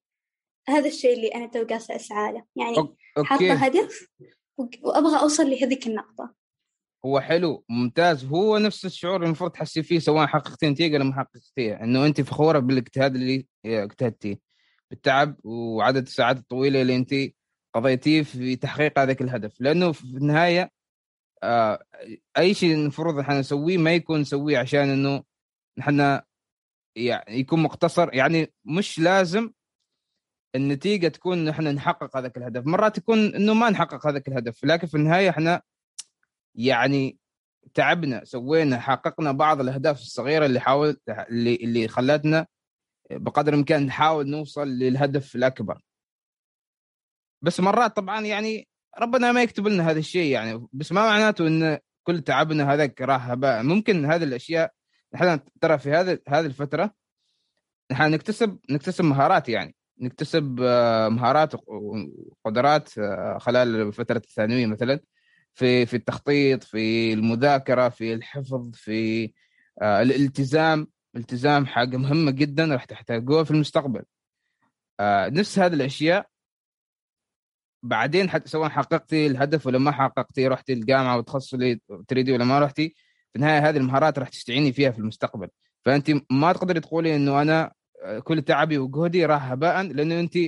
[0.68, 2.76] هذا الشيء اللي أنا تو قاعدة أسعى له يعني
[3.24, 4.08] حاطة هدف
[4.82, 6.34] وأبغى أوصل لهذيك النقطة.
[7.04, 8.24] هو حلو ممتاز.
[8.24, 12.58] هو نفس الشعور المفروض تحسي فيه سواء حققتي نتيجة ولا ما حققتيها إنه انت فخورة
[12.58, 14.40] بالاجتهاد اللي اجتهدتيه
[14.90, 17.14] بالتعب وعدد الساعات الطويلة اللي انت
[17.74, 19.60] قضيتيه في تحقيق هذاك الهدف.
[19.60, 20.70] لأنه في النهاية
[21.42, 21.84] آه
[22.38, 25.22] أي شيء المفروض إحنا نسويه ما يكون نسويه عشان إنه
[25.78, 26.20] نحن
[26.96, 29.50] يعني يكون مقتصر يعني مش لازم
[30.54, 32.66] النتيجة تكون نحن نحقق هذاك الهدف.
[32.66, 35.62] مرات يكون إنه ما نحقق هذاك الهدف لكن في النهاية إحنا
[36.54, 37.18] يعني
[37.74, 42.46] تعبنا سوينا حققنا بعض الأهداف الصغيرة اللي حاول اللي اللي خلتنا
[43.10, 45.80] بقدر الإمكان نحاول نوصل للهدف الأكبر.
[47.42, 48.68] بس مرات طبعا يعني
[49.00, 53.30] ربنا ما يكتب لنا هذا الشيء يعني بس ما معناته إن كل تعبنا هذاك راح
[53.30, 53.62] هباء.
[53.62, 54.72] ممكن هذه الأشياء
[55.14, 56.94] نحن ترى في هذه هذه الفترة
[57.92, 59.74] نحن نكتسب نكتسب مهارات يعني.
[60.00, 65.00] نكتسب آه، مهارات وقدرات آه، خلال فتره الثانوية مثلا.
[65.54, 69.32] في في التخطيط في المذاكرة في الحفظ في
[69.82, 70.88] آه، الالتزام.
[71.16, 74.02] التزام حاجة مهمة جدا راح تحتاجوها في المستقبل.
[75.30, 76.26] نفس هذه الأشياء
[77.82, 82.58] بعدين حتى سواء حققتي الهدف ولا ما حققتي رحتي الجامعة وتخصص اللي تريدي ولا ما
[82.58, 82.94] رحتي
[83.32, 85.48] في النهاية هذه المهارات راح تستعيني فيها في المستقبل
[85.84, 87.72] فأنت ما تقدري تقولي إنه أنا
[88.24, 90.38] كل تعبي وجهدي راح هباء لأنه أنت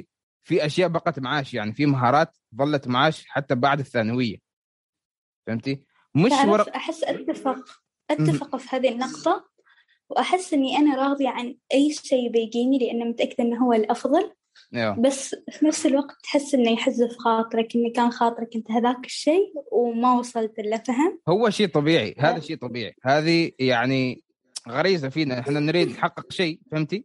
[0.42, 4.36] في أشياء بقت معاش يعني في مهارات ظلت معاش حتى بعد الثانوية
[5.46, 7.64] فهمتي؟ مش ورق أحس أتفق
[8.10, 9.50] أتفق في هذه النقطة
[10.10, 14.32] وأحس إني أنا راضية عن أي شيء بيجيني لأنه متأكدة إنه هو الأفضل.
[14.72, 20.18] بس في نفس الوقت تحس إنه يحزف خاطرك إنه كان خاطرك أنت هذاك الشيء وما
[20.18, 22.94] وصلت له فهم؟ هو شيء طبيعي هذا شيء طبيعي.
[23.04, 24.22] هذه يعني
[24.68, 27.04] غريزة فينا إحنا نريد نحقق شيء فهمتي؟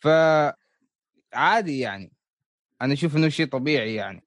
[0.00, 2.12] فعادي يعني.
[2.82, 4.24] أنا أشوف إنه شيء طبيعي يعني.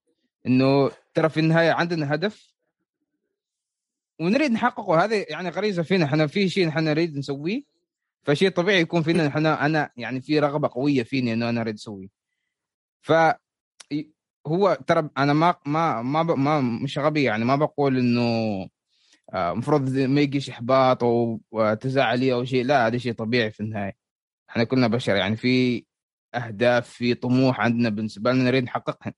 [0.47, 2.53] إنه ترى في النهاية عندنا هدف
[4.19, 5.03] ونريد نحققه.
[5.03, 6.05] هذا يعني غريزة فينا.
[6.05, 7.63] إحنا في شيء إحنا نريد نسويه
[8.23, 12.16] فشيء طبيعي يكون فينا إحنا أنا يعني في رغبة قوية فيني إنه أنا أريد أسويه.
[13.07, 13.11] ف
[14.47, 18.69] هو ترى أنا ما ما ما, ما مش غبي يعني ما بقول إنه
[19.35, 21.39] المفروض آه، ما يجيش إحباط أو
[21.81, 23.95] تزعلي أو شيء لا هذا شيء طبيعي في النهاية.
[24.49, 25.85] إحنا كلنا بشر يعني في
[26.35, 29.13] أهداف في طموح عندنا بالنسبة لنا نريد نحققها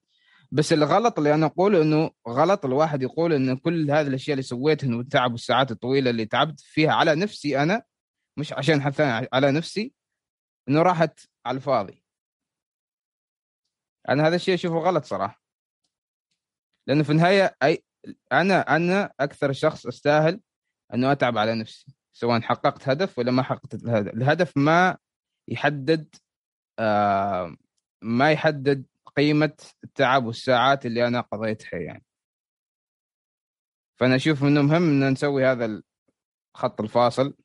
[0.51, 4.95] بس الغلط اللي أنا أقوله إنه غلط الواحد يقول إنه كل هذه الأشياء اللي سويتها
[4.95, 7.83] والتعب والساعات الطويلة اللي تعبت فيها على نفسي أنا
[8.37, 9.93] مش عشان حد ثاني على نفسي
[10.69, 11.98] إنه راحت على الفاضي.
[14.09, 15.41] أنا هذا الشيء أشوفه غلط صراحة.
[16.87, 17.83] لأنه في النهاية أي
[18.31, 20.41] أنا أنا أكثر شخص أستاهل
[20.93, 24.97] أنه أتعب على نفسي سواء حققت هدف ولا ما حققت الهدف الهدف ما
[25.47, 26.15] يحدد
[26.79, 27.55] آه
[28.01, 28.85] ما يحدد
[29.15, 32.05] قيمة التعب والساعات اللي أنا قضيتها يعني.
[33.99, 35.81] فأنا أشوف إنه مهم ان نسوي هذا
[36.55, 37.35] الخط الفاصل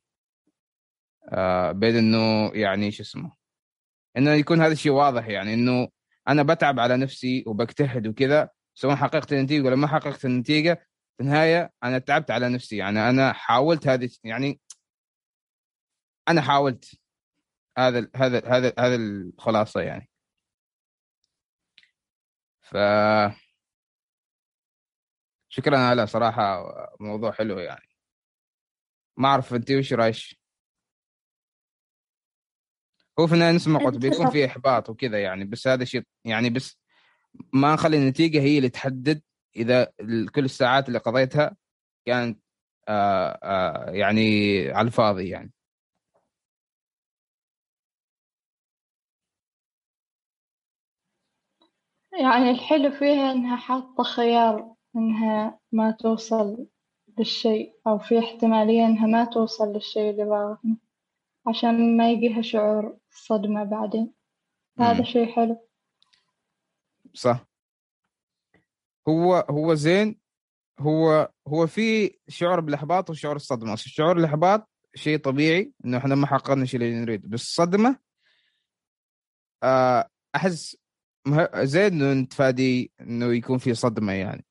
[1.28, 3.36] آه بين إنه يعني شو اسمه
[4.16, 5.88] إنه يكون هذا الشيء واضح يعني إنه
[6.28, 10.74] أنا بتعب على نفسي وبجتهد وكذا سواء حققت النتيجة ولا ما حققت النتيجة
[11.16, 12.76] في النهاية أنا تعبت على نفسي.
[12.76, 14.60] يعني أنا حاولت هذه يعني
[16.28, 16.94] أنا حاولت
[17.78, 20.10] هذا هذا هذا هذا الخلاصة يعني.
[22.60, 22.76] ف
[25.48, 26.64] شكرا على صراحة
[27.00, 27.88] موضوع حلو يعني.
[29.16, 30.43] ما أعرف أنت وش رايش
[33.20, 36.78] هو في النهايه نسمع قلت بيكون في إحباط وكذا يعني بس هذا شيء يعني بس
[37.52, 39.22] ما نخلي النتيجة هي اللي تحدد
[39.56, 39.84] إذا
[40.34, 41.56] كل الساعات اللي قضيتها
[42.06, 42.40] كانت
[42.88, 45.52] آآ آآ يعني على الفاضي يعني.
[52.20, 56.66] يعني الحلو فيها إنها حاطة خيار إنها ما توصل
[57.18, 60.76] للشيء أو في احتمالية إنها ما توصل للشيء اللي باغته
[61.46, 64.12] عشان ما يجيها شعور صدمة بعدين.
[64.78, 65.68] هذا شيء حلو.
[67.14, 67.46] صح.
[69.08, 70.20] هو هو زين.
[70.78, 73.76] هو هو في شعور بالإحباط وشعور الصدمة.
[73.76, 77.98] شعور الإحباط شيء طبيعي إنه إحنا ما حققنا الشيء اللي نريده بس الصدمة
[79.62, 80.76] آه، أحس
[81.56, 84.44] زين إنه نتفادي إنه يكون في صدمة يعني.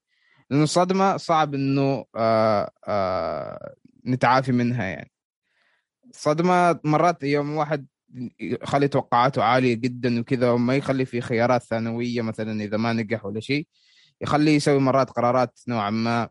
[0.49, 5.11] لأنه الصدمة صعب إنه آه آه نتعافي منها يعني.
[6.09, 7.87] الصدمة مرات يوم واحد
[8.39, 13.39] يخلي توقعاته عالية جدا وكذا وما يخلي في خيارات ثانوية مثلا إذا ما نجح ولا
[13.39, 13.67] شيء
[14.21, 16.29] يخليه يسوي مرات قرارات نوعا ما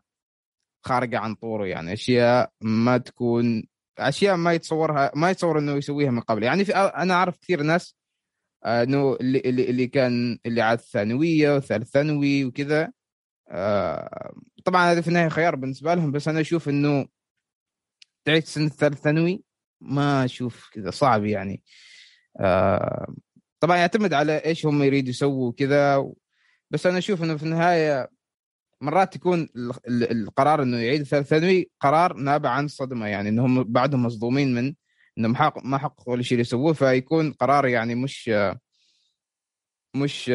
[0.85, 3.63] خارجة عن طوره يعني أشياء ما تكون
[3.99, 6.43] أشياء ما يتصورها ما يتصور إنه يسويها من قبل.
[6.43, 7.95] يعني في أنا أعرف كثير ناس
[8.65, 12.91] آه، إنه اللي, اللي كان اللي عاد ثانوية وثالث ثانوي وكذا
[13.49, 14.33] آه،
[14.65, 17.05] طبعا هذا في النهاية خيار بالنسبة لهم بس أنا أشوف إنه
[18.25, 19.43] تعيش سنه ثالث ثانوي
[19.83, 21.63] ما أشوف كذا صعب يعني.
[22.39, 23.15] آه،
[23.59, 26.11] طبعا يعتمد على إيش هم يريدوا يسووا كذا
[26.69, 28.09] بس أنا أشوف إنه في النهاية
[28.81, 29.49] مرات يكون
[29.87, 34.73] القرار إنه يعيد ثالث ثانوي قرار نابع عن صدمه يعني انهم بعدهم مصدومين من
[35.17, 38.31] انهم ما حققوا الشيء اللي يسووه فيكون قرار يعني مش
[39.95, 40.29] مش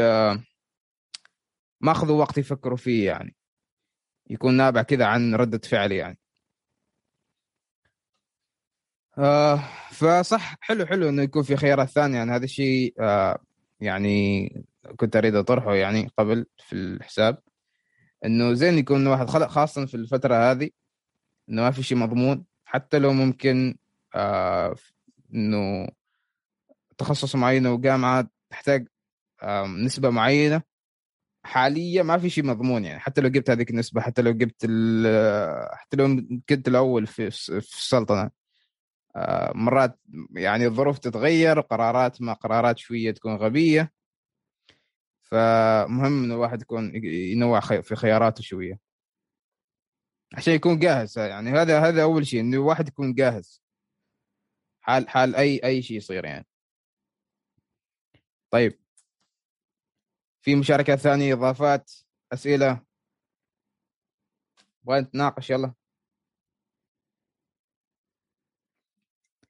[1.80, 3.36] ما أخذوا وقت يفكروا فيه يعني.
[4.30, 6.18] يكون نابع كذا عن ردة فعل يعني.
[9.18, 9.56] آه
[9.90, 12.16] فصح حلو حلو إنه يكون في خيارات ثانية.
[12.16, 13.38] يعني هذا الشيء آه
[13.80, 14.48] يعني
[14.96, 17.38] كنت أريد أطرحه يعني قبل في الحساب.
[18.24, 20.70] إنه زين يكون واحد خاصه في الفترة هذه
[21.50, 22.44] إنه ما في شيء مضمون.
[22.64, 23.76] حتى لو ممكن
[24.14, 24.74] آه
[25.34, 25.88] إنه
[26.98, 28.88] تخصص معين وجامعه تحتاج
[29.42, 30.62] آه نسبة معينة.
[31.44, 33.00] حاليا ما في شيء مضمون يعني.
[33.00, 34.62] حتى لو جبت هذيك النسبة حتى لو جبت
[35.72, 38.37] حتى لو كنت الأول في السلطنة.
[39.54, 39.98] مرات
[40.32, 43.92] يعني الظروف تتغير قرارات ما قرارات شوية تكون غبية.
[45.22, 48.78] فمهم انه الواحد يكون ينوع في خياراته شوية.
[50.34, 53.62] عشان يكون جاهز يعني هذا هذا أول شيء إنه الواحد يكون جاهز.
[54.80, 56.46] حال حال أي أي شيء يصير يعني.
[58.50, 58.78] طيب.
[60.40, 61.92] في مشاركات ثانية إضافات
[62.32, 62.82] أسئلة؟
[64.82, 65.74] نبغى نتناقش يلا.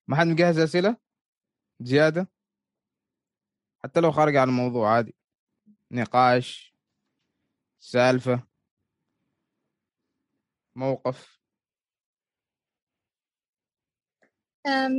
[0.08, 0.96] ما حد مجهز أسئلة؟
[1.80, 2.28] زيادة؟
[3.84, 5.14] حتى لو خارج عن الموضوع عادي.
[5.90, 6.74] نقاش
[7.78, 8.46] سالفة
[10.74, 11.38] موقف.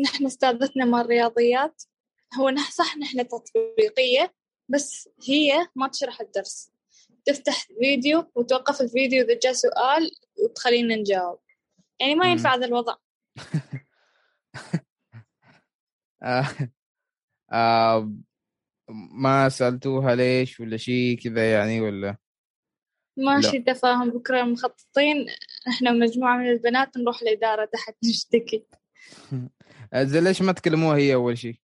[0.05, 1.83] نحن أستاذتنا مال الرياضيات.
[2.39, 4.35] هو صح نحن تطبيقية
[4.69, 6.71] بس هي ما تشرح الدرس.
[7.25, 10.11] تفتح فيديو وتوقف الفيديو إذا جاء سؤال
[10.43, 11.39] وتخلينا نجاوب.
[11.99, 12.95] يعني ما ينفع هذا الوضع.
[19.13, 22.17] ما سألتوها ليش ولا شيء كذا يعني ولا؟
[23.17, 24.09] ماشي تفاهم.
[24.09, 25.25] بكرة مخططين
[25.67, 28.65] إحنا ومجموعة من البنات نروح الإدارة تحت نشتكي.
[29.95, 31.59] زين ليش ما تكلموها هي أول شيء؟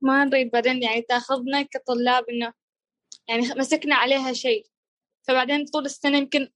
[0.00, 2.52] ما نريد بعدين يعني تأخذنا كطلاب إنه
[3.28, 4.66] يعني مسكنا عليها شيء
[5.22, 6.48] فبعدين طول السنة يمكن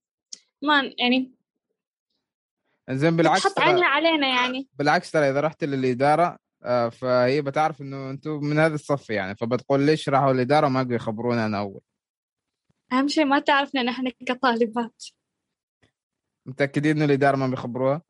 [0.63, 1.33] ما يعني
[2.91, 4.69] زين بالعكس تحط عينها علينا يعني.
[4.75, 9.81] بالعكس ترى إذا رحت للإدارة آه، فهي بتعرف إنه أنتم من هذا الصف يعني فبتقول
[9.81, 11.81] ليش راحوا الإدارة ما قدروا يخبرونا أنا أول.
[12.93, 15.05] أهم شيء ما تعرفنا نحن كطالبات.
[16.47, 18.03] متأكدين إنه الإدارة ما بيخبروها؟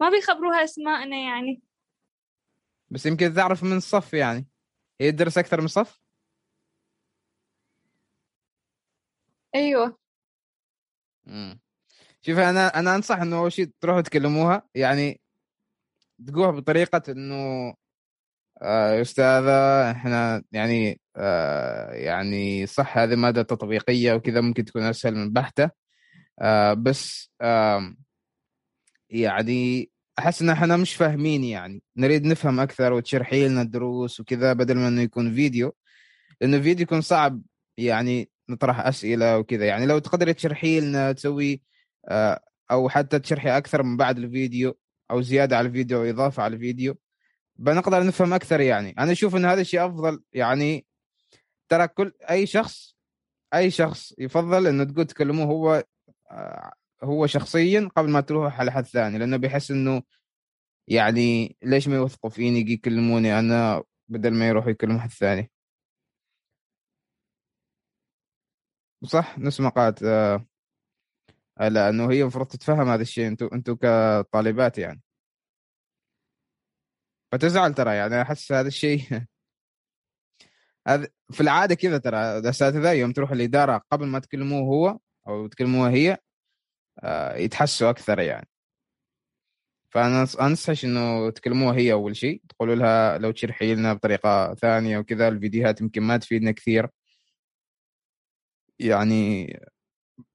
[0.00, 1.62] ما بيخبروها أسماءنا يعني.
[2.90, 4.46] بس يمكن تعرف من الصف يعني.
[5.00, 6.00] هي تدرس أكثر من صف؟
[9.54, 9.98] أيوه.
[11.26, 11.60] امم
[12.28, 14.62] شوف أنا أنا أنصح إنه أول شيء تروحوا تكلموها.
[14.74, 15.20] يعني
[16.26, 17.74] تقولها بطريقة إنه
[18.62, 25.14] آه يا أستاذة إحنا يعني آه يعني صح هذه مادة تطبيقية وكذا ممكن تكون أسهل
[25.14, 25.70] من بحتة.
[26.40, 27.94] آه بس آه
[29.10, 31.82] يعني أحس إن إحنا مش فاهمين يعني.
[31.96, 35.74] نريد نفهم أكثر وتشرحي لنا الدروس وكذا بدل ما إنه يكون فيديو.
[36.40, 37.42] لأنه الفيديو يكون صعب
[37.78, 39.66] يعني نطرح أسئلة وكذا.
[39.66, 41.62] يعني لو تقدري تشرحي لنا تسوي
[42.70, 44.78] أو حتى تشرحي أكثر من بعد الفيديو
[45.10, 46.96] أو زيادة على الفيديو أو إضافة على الفيديو.
[47.56, 48.94] بنقدر نفهم أكثر يعني.
[48.98, 50.86] أنا أشوف إن هذا الشيء أفضل يعني.
[51.68, 52.96] ترى كل أي شخص
[53.54, 55.84] أي شخص يفضل إنه تقول تكلموه هو
[56.30, 56.72] آه،
[57.04, 59.18] هو شخصيا قبل ما تروح على حد ثاني.
[59.18, 60.02] لأنه بيحس إنه
[60.88, 65.50] يعني ليش ما يوثقوا فيني؟ يجي يكلموني أنا بدل ما يروحوا يكلموا حد ثاني.
[69.04, 70.46] صح؟ نسمع قالت آه
[71.60, 75.02] لأنه هي المفروض تتفهم هذا الشيء أنتم أنتم كطالبات يعني.
[77.32, 79.00] فتزعل ترى يعني أحس هذا الشيء
[80.88, 84.98] هذا في العادة كذا ترى الأساتذة يوم تروح الإدارة قبل ما تكلموه هو
[85.28, 86.18] أو تكلموها هي
[87.04, 88.48] آه، يتحسوا أكثر يعني.
[89.90, 95.28] فأنا انصحش إنه تكلموها هي أول شيء تقولوا لها لو تشرحي لنا بطريقة ثانية وكذا
[95.28, 96.88] الفيديوهات يمكن ما تفيدنا كثير.
[98.78, 99.46] يعني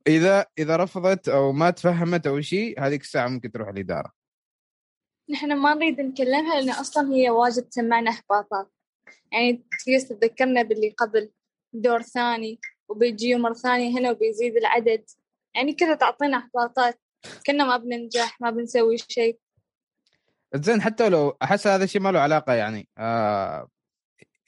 [0.07, 4.11] إذا إذا رفضت أو ما تفهمت أو شيء هذيك الساعة ممكن تروح الإدارة.
[5.29, 8.71] نحن ما نريد نكلمها لأن أصلا هي واجد تسمعنا احباطات
[9.31, 11.31] يعني تجلس تذكرنا باللي قبل
[11.73, 15.05] دور ثاني وبيجي مرة ثانية هنا وبيزيد العدد.
[15.55, 16.99] يعني كذا تعطينا احباطات
[17.45, 19.39] كنا ما بننجح ما بنسوي شيء.
[20.55, 22.87] زين حتى لو أحس هذا الشيء ما له علاقة يعني.
[22.97, 23.67] آه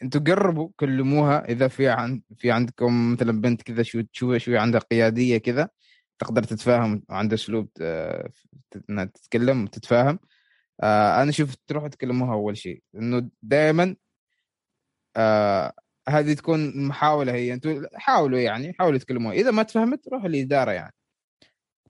[0.03, 4.79] أنتوا قربوا كلموها إذا في عند في عندكم مثلا بنت كذا شو شوي شوي عندها
[4.79, 5.69] قيادية كذا
[6.19, 8.29] تقدر تتفاهم عندها أسلوب آه
[8.89, 10.19] إنها تتكلم وتتفاهم.
[10.83, 13.95] آه أنا أشوف تروحوا تكلموها أول شيء إنه دائما
[15.17, 15.73] آه
[16.09, 19.33] هذه تكون محاولة هي أنتم حاولوا يعني حاولوا تكلموها.
[19.35, 20.93] إذا ما تفهمت روحوا الاداره يعني.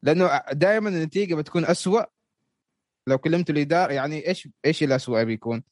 [0.03, 2.05] لأنه دائما النتيجة بتكون أسوأ
[3.07, 5.63] لو كلمتوا الإدارة يعني إيش إيش الأسوأ بيكون؟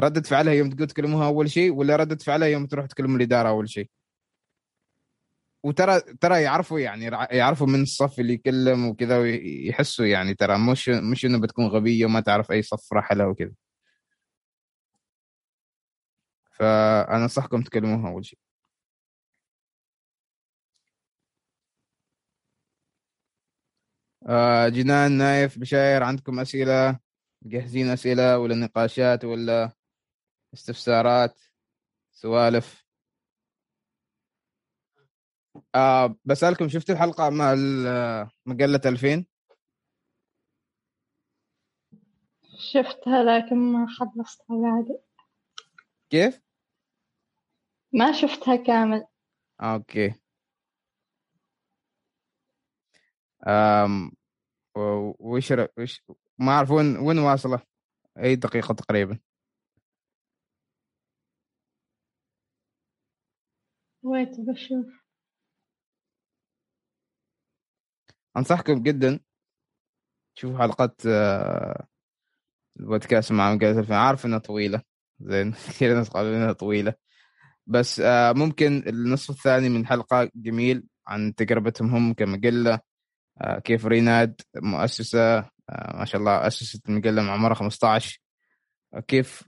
[0.00, 3.68] ردة فعلها يوم تقول تكلموها أول شيء ولا ردة فعلها يوم تروح تكلموا الإدارة أول
[3.70, 3.90] شيء؟
[5.64, 11.24] وترى ترى يعرفوا يعني يعرفوا من الصف اللي يكلم وكذا ويحسوا يعني ترى مش مش
[11.26, 13.52] انه بتكون غبية وما تعرف أي صف راح لها وكذا.
[16.50, 18.38] فأنا أنصحكم تكلموها أول شيء.
[24.28, 26.98] آه جنان نايف بشاير عندكم أسئلة؟
[27.42, 29.72] جاهزين أسئلة ولا نقاشات ولا
[30.54, 31.40] استفسارات
[32.12, 32.84] سوالف.
[35.74, 37.54] آه بسألكم شفت الحلقة مع
[38.46, 39.26] مجلة 2000
[42.58, 45.00] شفتها لكن ما خلصتها بعد.
[46.10, 46.40] كيف؟
[47.92, 49.06] ما شفتها كامل.
[49.60, 50.14] أوكي.
[53.46, 54.12] أم
[54.76, 56.02] وش وش
[56.38, 57.62] ما أعرف وين وين واصلة؟
[58.18, 59.18] أي دقيقة تقريبا.
[64.04, 64.86] ويت بشوف
[68.36, 69.20] أنصحكم جدا
[70.36, 71.86] تشوفوا حلقات آه،
[72.80, 74.82] البودكاست مع مقالة عارف إنها طويلة.
[75.20, 75.52] زين.
[75.68, 76.94] كثير ناس قالوا إنها طويلة.
[77.66, 82.80] بس آه، ممكن النصف الثاني من الحلقة جميل عن تجربتهم هم كمجله
[83.40, 85.50] آه، كيف ريناد مؤسسة
[85.94, 88.20] ما شاء الله أسست المجله من عمرها 15
[89.08, 89.44] كيف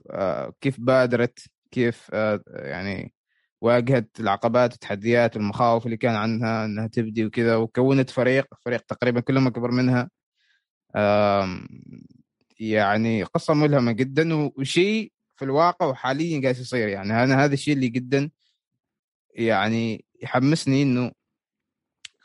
[0.61, 1.39] كيف بادرت
[1.71, 2.09] كيف
[2.47, 3.13] يعني
[3.61, 9.47] واجهت العقبات والتحديات والمخاوف اللي كان عنها إنها تبدي وكذا وكونت فريق فريق تقريبا كلهم
[9.47, 10.09] أكبر منها.
[12.59, 16.87] يعني قصة ملهمة جدا وشيء في الواقع وحاليا قاعد يصير.
[16.87, 18.31] يعني أنا هذا الشيء اللي جدا
[19.31, 21.11] يعني يحمسني إنه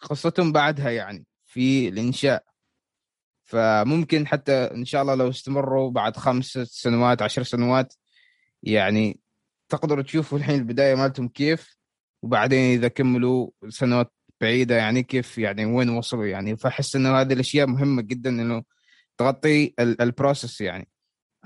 [0.03, 2.45] قصتهم بعدها يعني في الإنشاء.
[3.45, 7.95] فممكن حتى إن شاء الله لو استمروا بعد خمس سنوات عشر سنوات
[8.63, 9.21] يعني
[9.73, 11.77] تقدروا تشوفوا الحين البداية مالتهم كيف
[12.23, 16.57] وبعدين إذا كملوا سنوات بعيدة يعني كيف يعني وين وصلوا يعني.
[16.57, 18.63] فأحس إنه هذه الأشياء مهمة جدا إنه
[19.19, 20.89] تغطي ال process يعني.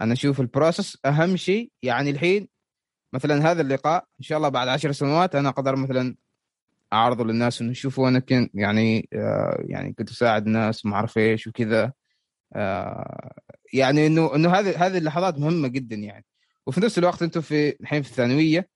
[0.01, 2.49] أنا أشوف ال process أهم شيء يعني الحين
[3.13, 6.17] مثلا هذا اللقاء إن شاء الله بعد عشر سنوات أنا أقدر مثلا
[6.93, 11.47] أعرضه للناس إنه شوفوا أنا كنت يعني آه يعني كنت أساعد الناس ما أعرف إيش
[11.47, 11.93] وكذا.
[12.55, 13.33] آه
[13.73, 16.25] يعني انه إنه هذه هذه اللحظات مهمة جدا يعني.
[16.67, 18.69] وفي نفس الوقت أنتم في الحين في الثانوية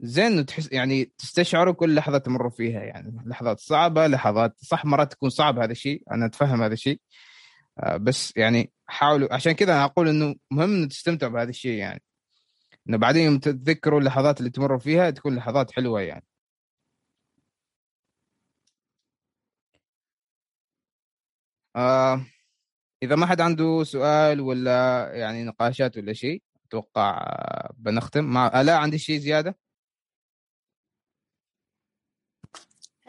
[0.00, 5.30] زين تحس يعني تستشعروا كل لحظة تمروا فيها يعني لحظات صعبة لحظات صح مرات تكون
[5.30, 7.00] صعب هذا الشيء أنا أتفهم هذا الشيء.
[7.78, 12.02] آه بس يعني حاولوا عشان كذا أنا أقول إنه مهم إنه تستمتعوا بهذا الشيء يعني.
[12.88, 16.24] إنه بعدين يوم تتذكروا اللحظات اللي تمروا فيها تكون لحظات حلوة يعني.
[21.76, 22.26] آه
[23.02, 28.24] إذا ما حد عنده سؤال ولا يعني نقاشات ولا شيء أتوقع آه، بنختم.
[28.24, 29.58] مع لا عندي شيء زيادة؟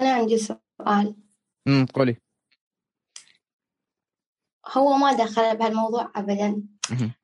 [0.02, 1.16] أنا عندي سؤال.
[1.68, 2.18] امم قولي.
[4.78, 6.64] هو ما دخل بهالموضوع ابدا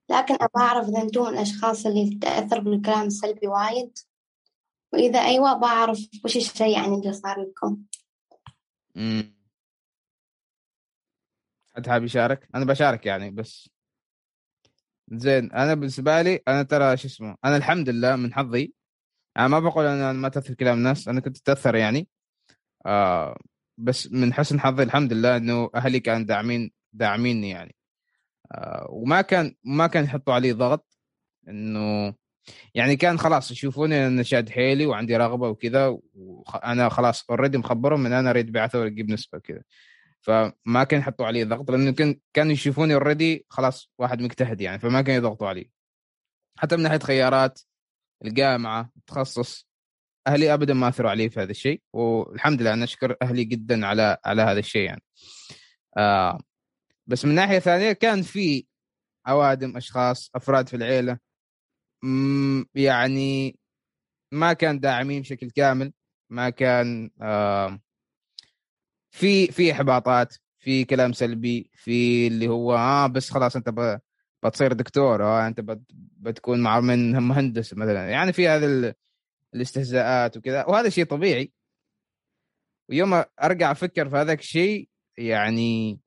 [0.09, 3.97] لكن أبغى أعرف اذا أنتم من الأشخاص اللي تتاثر بالكلام السلبي وايد.
[4.93, 7.83] وإذا أيوه بعرف وش الشيء يعني اللي صار لكم.
[8.97, 9.33] امم
[11.75, 13.69] حد حابب يشارك؟ أنا بشارك يعني بس.
[15.11, 18.73] زين أنا بالنسبة لي أنا ترى شو اسمه أنا الحمد لله من حظي
[19.37, 22.07] أنا ما بقول أنا ما تأثر كلام الناس أنا كنت أتأثر يعني.
[22.85, 23.37] آه
[23.77, 27.75] بس من حسن حظي الحمد لله إنه أهلي كانوا داعمين داعميني يعني.
[28.51, 30.97] آه وما كان ما كان يحطوا علي ضغط
[31.47, 32.15] إنه
[32.75, 38.13] يعني كان خلاص يشوفوني أنا شاد حيلي وعندي رغبة وكذا وأنا خلاص already مخبرهم إن
[38.13, 39.61] أنا اريد بعثة واجيب نسبة كذا
[40.23, 45.01] فما كان يحطوا علي ضغط لأنه كان كانوا يشوفوني already خلاص واحد مجتهد يعني فما
[45.01, 45.71] كانوا يضغطوا علي
[46.59, 47.61] حتى من ناحية خيارات
[48.25, 49.67] الجامعة التخصص
[50.27, 54.17] أهلي ابدا ما أثروا علي في هذا الشيء والحمد لله أنا أشكر أهلي جدا على
[54.25, 55.03] على هذا الشيء يعني.
[55.97, 56.39] آه
[57.07, 58.65] بس من ناحية ثانية كان في
[59.27, 61.19] اوادم أشخاص أفراد في العيلة
[62.75, 63.59] يعني
[64.31, 65.93] ما كان داعمين بشكل كامل
[66.29, 67.79] ما كان آه
[69.13, 73.99] في في إحباطات في كلام سلبي في اللي هو آه بس خلاص أنت
[74.43, 75.61] بتصير دكتور آه أنت
[76.17, 78.09] بتكون مع من مهندس مثلا.
[78.09, 78.93] يعني في هذا
[79.53, 81.51] الاستهزاءات وكذا وهذا شيء طبيعي.
[82.89, 85.99] ويوم أرجع أفكر في هذاك الشيء يعني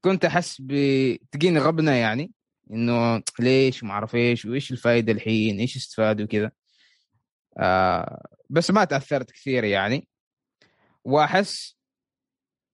[0.00, 2.32] كنت أحس بتجيني غبنة يعني
[2.70, 6.50] إنه ليش ما أعرف إيش وإيش الفائده الحين إيش استفاد وكذا.
[7.58, 10.08] آه بس ما تأثرت كثير يعني.
[11.06, 11.76] وأحس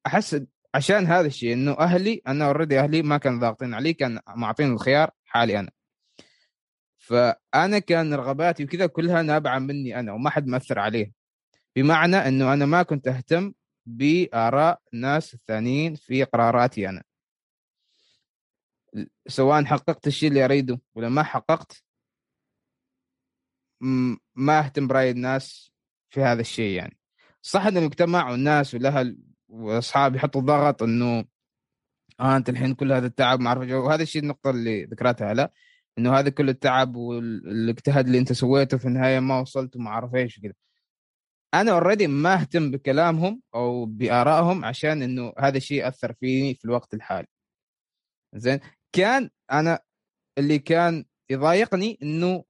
[0.06, 0.42] أحس
[0.74, 5.10] عشان هذا الشيء إنه أهلي أنا اوريدي أهلي ما كانوا ضاغطين علي كان معطين الخيار
[5.24, 5.70] حالي أنا.
[6.98, 11.12] فأنا كان رغباتي وكذا كلها نابعة مني أنا وما حد مأثر عليه.
[11.76, 13.54] بمعنى إنه أنا ما كنت أهتم
[13.86, 17.02] بآراء الناس الثانيين في قراراتي أنا.
[19.26, 21.82] سواء حققت الشيء اللي أريده ولا ما حققت
[24.34, 25.72] ما أهتم برأي الناس
[26.10, 27.01] في هذا الشيء يعني.
[27.42, 29.18] صح إن المجتمع والناس والأهل
[29.48, 31.24] واصحاب يحطوا ضغط إنه
[32.20, 35.52] آه أنت الحين كل هذا التعب ما أعرف وهذا الشيء النقطة اللي ذكرتها هلا
[35.98, 40.38] إنه هذا كل التعب والاجتهاد اللي أنت سويته في النهاية ما وصلت وما أعرف إيش
[40.38, 40.52] وكذا
[41.54, 46.94] أنا اوريدي ما أهتم بكلامهم أو بآرائهم عشان إنه هذا الشيء اثر فيني في الوقت
[46.94, 47.26] الحالي.
[48.34, 48.60] زين؟
[48.92, 49.78] كان أنا
[50.38, 52.44] اللي كان يضايقني إنه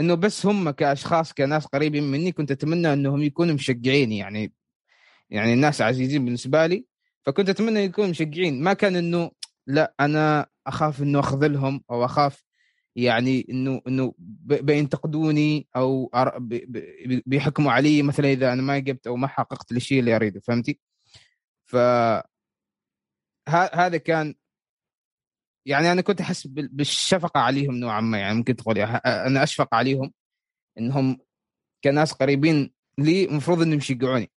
[0.00, 4.52] إنه بس هم كأشخاص كناس قريبين مني كنت أتمنى إنهم يكونوا مشجعيني يعني
[5.30, 6.86] يعني الناس عزيزين بالنسبة لي
[7.22, 9.30] فكنت أتمنى يكونوا مشجعين ما كان إنه
[9.66, 12.44] لا أنا أخاف إنه أخذلهم أو أخاف
[12.96, 16.10] يعني إنه إنه بينتقدوني أو
[17.26, 20.80] بيحكموا علي مثلا إذا أنا ما جبت أو ما حققت الشيء اللي أريده فهمتي؟
[21.64, 21.76] ف
[23.48, 24.34] هذا كان
[25.66, 30.12] يعني أنا كنت أحس بالشفقة عليهم نوعا ما يعني ممكن تقول أنا أشفق عليهم
[30.78, 31.18] إنهم
[31.84, 34.30] كناس قريبين لي المفروض إنهم يشجعوني.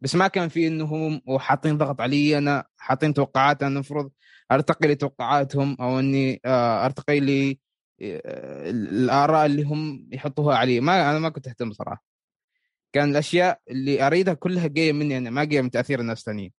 [0.00, 4.12] بس ما كان في إنهم وحاطين ضغط علي أنا حاطين توقعات أنا المفروض
[4.52, 7.56] أرتقي لتوقعاتهم أو إني آه، أرتقي ل
[8.02, 10.80] آه، الآراء اللي هم يحطوها علي.
[10.80, 12.04] ما أنا ما كنت أهتم صراحة.
[12.92, 16.52] كان الأشياء اللي أريدها كلها جاية مني أنا ما جاية من تأثير الناس الثانيين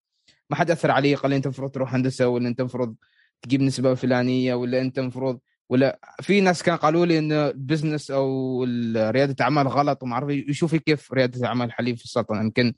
[0.50, 2.96] ما حد أثر علي قال لي أنت المفروض تروح هندسة ولا أنت المفروض
[3.42, 8.10] تجيب نسبة فلانية ولا أنت المفروض ولا في ناس كان قالوا لي ان ال business
[8.10, 8.64] أو
[8.96, 12.40] ريادة أعمال غلط وما أعرف يشوفي كيف ريادة أعمال حاليا في السلطنة.
[12.40, 12.74] يمكن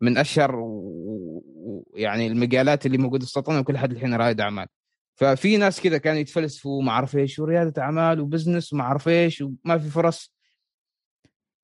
[0.00, 4.66] من أشهر ويعني المجالات اللي موجودة في السلطنة وكل حد الحين رائد أعمال.
[5.14, 9.40] ففي ناس كذا كانوا يتفلسفوا وما أعرف إيش وريادة أعمال و business وما أعرف إيش
[9.40, 10.34] وما في فرص.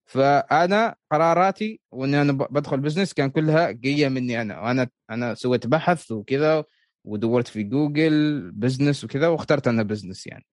[0.07, 6.13] فأنا قراراتي وإني أنا بدخل business كان كلها جاية مني أنا وأنا أنا سويت بحث
[6.13, 6.65] وكذا
[7.05, 10.47] ودورت في جوجل business وكذا واخترت أنا business يعني.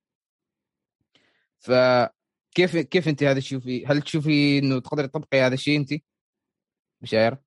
[1.59, 5.93] فكيف كيف انت هذا تشوفي هل تشوفي إنه تقدري تطبقي هذا الشيء انت؟
[7.01, 7.37] مشاعر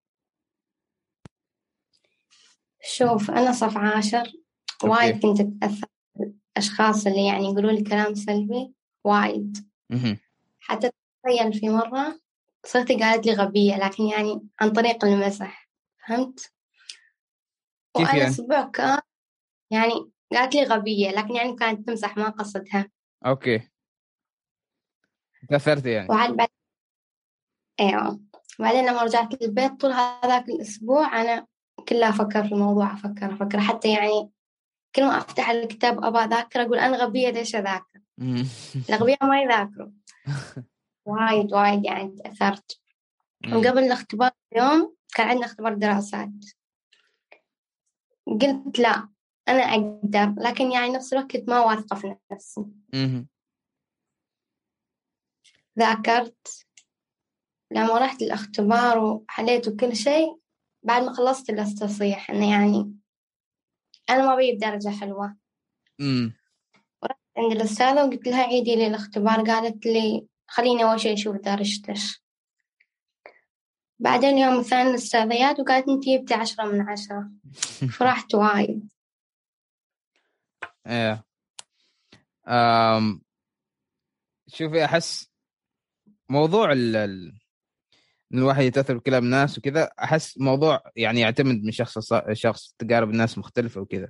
[2.83, 4.33] شوف أنا صف عاشر
[4.85, 5.87] وايد كنت أتأثر
[6.57, 8.75] الاشخاص اللي يعني يقولوا لي كلام سلبي
[9.05, 9.69] وايد.
[10.61, 10.91] حتى
[11.23, 12.21] تخيل في مرة
[12.67, 15.69] صرتي قالت لي غبية لكن يعني عن طريق المزح
[16.07, 16.53] فهمت؟
[17.97, 19.01] كيف وأنا يعني؟ أسبوع كان
[19.71, 19.93] يعني
[20.33, 22.91] قالت لي غبية لكن يعني كانت تمزح ما قصدها.
[23.27, 23.69] أوكي.
[25.49, 26.09] تاثرتي يعني.
[26.11, 26.49] وعاد بعد
[27.81, 28.21] أيوه.
[28.59, 31.47] بعدين لما رجعت البيت طول هذاك الأسبوع أنا
[31.89, 33.61] كلها أفكر في الموضوع أفكر أفكر.
[33.61, 34.31] حتى يعني
[34.95, 38.01] كل ما أفتح الكتاب أبغى أذاكر أقول أنا غبية ليش أذاكر؟
[38.89, 39.91] الاغبياء ما يذاكروا.
[41.07, 42.81] وايد وايد يعني تأثرت.
[43.47, 46.31] وقبل الاختبار اليوم كان عندنا اختبار دراسات.
[48.27, 49.09] قلت لا
[49.49, 52.65] أنا أقدر لكن يعني نفس الوقت ما واثقة في نفسي.
[55.79, 56.67] ذاكرت
[57.71, 60.39] لما رحت الاختبار وحليت وكل شيء
[60.83, 62.95] بعد ما خلصت الاستصيح إنه يعني
[64.11, 65.37] أنا ما بجيب درجة حلوة.
[67.03, 72.24] ورحت عند الأستاذة وقلت لها عيدي لي الاختبار قالت لي خليني أول شيء أشوف درجتش
[73.99, 77.31] بعدين يوم الثاني الأستاذيات وقالت أنت جبتي عشرة من عشرة.
[77.99, 78.89] فرحت وايد.
[80.87, 81.25] إيه.
[82.49, 83.23] أم...
[84.47, 85.31] شوفي أحس
[86.29, 86.97] موضوع ال...
[86.97, 87.33] ال...
[88.35, 93.81] الواحد يتأثر بكلام الناس وكذا أحس موضوع يعني يعتمد من شخص لشخص تقارب الناس مختلفة
[93.81, 94.09] وكذا.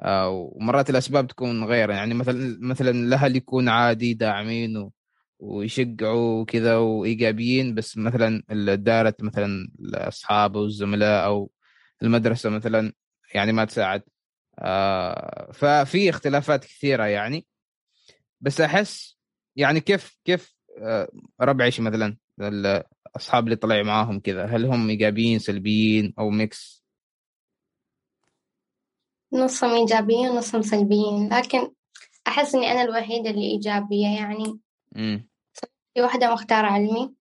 [0.00, 4.92] آه ومرات الأسباب تكون غير يعني مثلا مثلا الأهل يكون عادي داعمين و...
[5.44, 11.50] ويشجعوا وكذا وإيجابيين بس مثلا الدارة مثلا الأصحاب والزملاء أو
[12.02, 12.92] المدرسة مثلا
[13.34, 14.02] يعني ما تساعد.
[14.58, 17.46] آه ففي اختلافات كثيرة يعني.
[18.40, 19.18] بس أحس
[19.56, 21.08] يعني كيف كيف آه
[21.40, 26.84] ربعي مثلا الأصحاب اللي طلع معاهم كذا هل هم إيجابيين سلبيين أو ميكس؟
[29.32, 31.70] نصهم إيجابيين ونصهم سلبيين لكن
[32.26, 34.58] أحس إني أنا الوحيدة اللي إيجابية يعني.
[34.96, 35.33] امم
[35.94, 37.14] في واحدة مختار علمي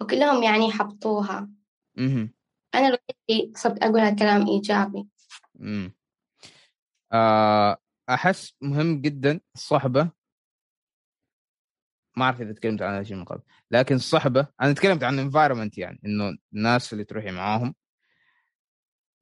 [0.00, 1.50] وكلهم يعني حبطوها
[2.74, 5.06] أنا الوحيدة اللي صرت أقولها كلام إيجابي.
[5.60, 5.94] امم
[7.12, 7.78] آه
[8.10, 10.10] أحس مهم جدا الصحبة.
[12.16, 13.42] ما أعرف إذا تكلمت عن هذا الشيء من قبل.
[13.70, 17.74] لكن الصحبة أنا تكلمت عن انفايرمنت يعني إنه الناس اللي تروحي معاهم.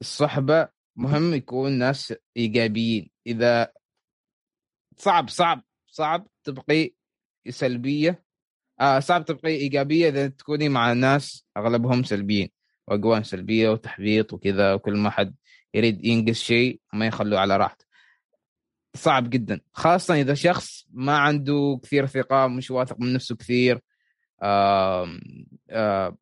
[0.00, 3.10] الصحبة مهم يكون ناس إيجابيين.
[3.26, 3.72] إذا
[4.96, 6.94] صعب صعب صعب تبقي
[7.48, 8.31] سلبية آه
[9.00, 12.48] صعب تبقي إيجابية إذا تكوني مع ناس أغلبهم سلبيين
[12.88, 15.34] وأقوام سلبية وتحبيط وكذا وكل ما حد
[15.74, 17.84] يريد ينقص شيء ما يخلوه على راحته.
[18.96, 23.80] صعب جدا خاصة إذا شخص ما عنده كثير ثقة مش واثق من نفسه كثير
[24.42, 25.18] آه
[25.70, 26.16] آه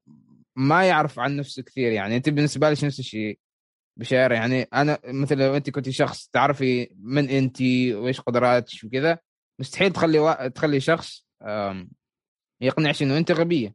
[0.56, 2.16] ما يعرف عن نفسه كثير يعني.
[2.16, 3.38] أنت بالنسبة لك نفس الشيء؟
[3.96, 9.18] بشار يعني أنا مثلا لو أنت كنت شخص تعرفي من أنت وإيش قدراتك وكذا
[9.58, 10.32] مستحيل تخلي و...
[10.54, 11.26] تخلي شخص
[12.60, 13.74] يقنعش إنه أنت غبية.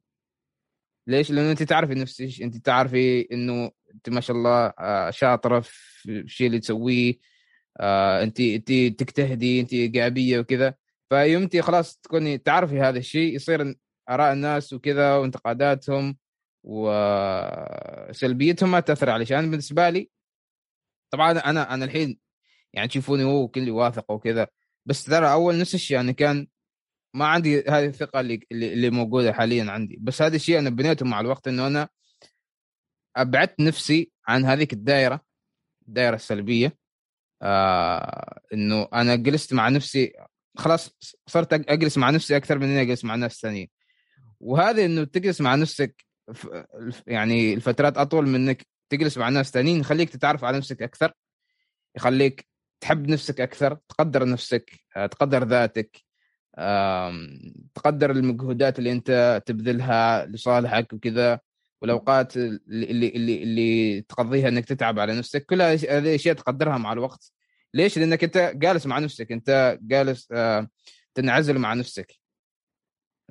[1.07, 6.11] ليش؟ لأنه أنت تعرفي نفسك أنت تعرفي إنه أنت ما شاء الله آه، شاطرة في
[6.11, 7.19] الشيء اللي تسويه
[7.79, 10.75] آه، أنت أنت تجتهدي أنت إيجابية وكذا.
[11.09, 13.75] فيوم أنت خلاص تكوني تعرفي هذا الشيء يصير
[14.09, 16.17] آراء الناس وكذا وانتقاداتهم
[16.63, 19.31] وسلبيتهم ما تأثر عليك.
[19.31, 20.09] أنا بالنسبة لي
[21.11, 22.19] طبعا أنا أنا الحين
[22.73, 24.47] يعني تشوفوني هو كلي واثق وكذا.
[24.85, 26.47] بس ترى أول نفس الشيء يعني كان
[27.15, 29.97] ما عندي هذه الثقة اللي اللي موجودة حاليا عندي.
[30.01, 31.89] بس هذا الشيء أنا بنيته مع الوقت إنه أنا
[33.15, 35.21] ابعدت نفسي عن هذيك الدائره
[35.87, 36.77] الدائره السلبية.
[37.41, 40.13] آه إنه أنا جلست مع نفسي
[40.57, 40.91] خلاص
[41.27, 43.69] صرت أجلس مع نفسي أكثر من إني أجلس مع ناس ثانيين.
[44.39, 46.05] وهذا إنه تجلس مع نفسك
[47.07, 51.13] يعني الفترات أطول من إنك تجلس مع ناس ثانيين يخليك تتعرف على نفسك أكثر
[51.95, 52.47] يخليك
[52.81, 56.05] تحب نفسك أكثر تقدر نفسك آه، تقدر ذاتك.
[57.75, 61.39] تقدر المجهودات اللي أنت تبذلها لصالحك وكذا
[61.81, 67.31] والأوقات اللي اللي اللي تقضيها إنك تتعب على نفسك كل هذه أشياء تقدرها مع الوقت.
[67.73, 70.27] ليش؟ لأنك أنت جالس مع نفسك أنت جالس
[71.15, 72.13] تنعزل مع نفسك.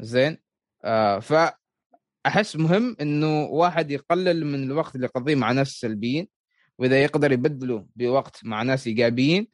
[0.00, 0.38] زين؟
[0.84, 6.28] آه، فأحس مهم إنه واحد يقلل من الوقت اللي يقضيه مع ناس سلبيين
[6.78, 9.48] وإذا يقدر يبدله بوقت مع ناس إيجابيين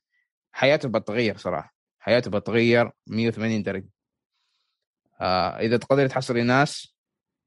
[0.52, 1.79] حياته بتغير صراحة.
[2.00, 3.88] حياته بتغير 180 درجة.
[5.20, 6.96] آه إذا تقدري تحصلي ناس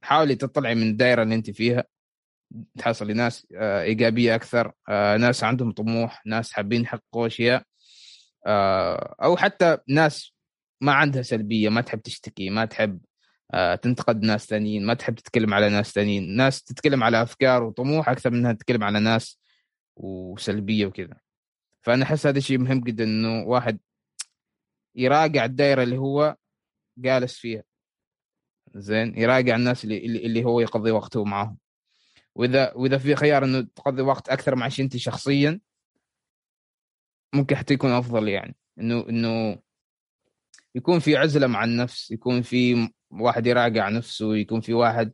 [0.03, 1.83] حاولي تطلعي من الدائرة اللي أنت فيها.
[2.79, 4.71] تحصلي ناس آه إيجابية أكثر.
[4.89, 7.63] آه ناس عندهم طموح ناس حابين يحققوا اشياء
[8.47, 10.33] آه أو حتى ناس
[10.81, 13.01] ما عندها سلبية ما تحب تشتكي ما تحب
[13.53, 18.09] آه تنتقد ناس ثانيين ما تحب تتكلم على ناس ثانيين ناس تتكلم على أفكار وطموح
[18.09, 19.39] أكثر من إنها تتكلم على ناس
[19.95, 21.17] وسلبية وكذا.
[21.81, 23.79] فأنا أحس هذا الشيء مهم جدا إنه واحد
[24.95, 26.35] يراجع الدائره اللي هو
[26.97, 27.63] جالس فيها.
[28.75, 31.57] زين؟ يراجع الناس اللي اللي هو يقضي وقته معهم
[32.35, 35.59] وإذا وإذا في خيار إنه تقضي وقت أكثر مع انت شخصيا
[37.33, 38.55] ممكن حتى يكون أفضل يعني.
[38.79, 39.59] إنه إنه
[40.75, 45.13] يكون في عزلة مع النفس يكون في واحد يراجع نفسه يكون في واحد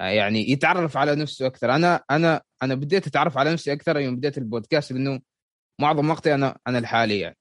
[0.00, 1.74] آه، يعني يتعرف على نفسه أكثر.
[1.74, 5.20] أنا أنا أنا بديت أتعرف على نفسي أكثر يوم بديت البودكاست لأنه
[5.80, 7.36] معظم وقتي أنا أنا لحالي يعني.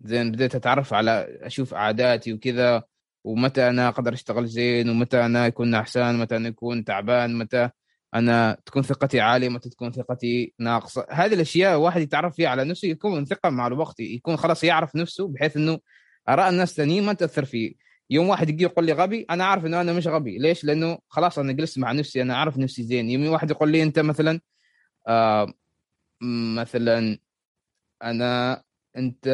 [0.00, 2.82] زين بديت أتعرف على أشوف عاداتي وكذا
[3.24, 7.70] ومتى أنا أقدر أشتغل زين ومتى أنا يكون نعسان متى أنا اكون تعبان متى
[8.14, 11.06] أنا تكون ثقتي عالية متى تكون ثقتي ناقصة.
[11.10, 15.28] هذه الأشياء واحد يتعرف فيها على نفسه يكون ثقة مع الوقت يكون خلاص يعرف نفسه
[15.28, 15.78] بحيث إنه
[16.28, 17.74] آراء الناس الثانيين ما تأثر فيه.
[18.10, 20.38] يوم واحد يجي يقول لي غبي أنا عارف إنه أنا مش غبي.
[20.38, 23.10] ليش؟ لأنه خلاص أنا جلست مع نفسي أنا أعرف نفسي زين.
[23.10, 24.40] يوم واحد يقول لي أنت مثلا
[25.08, 25.52] آه
[26.56, 27.18] مثلا
[28.02, 28.62] أنا
[28.96, 29.26] انت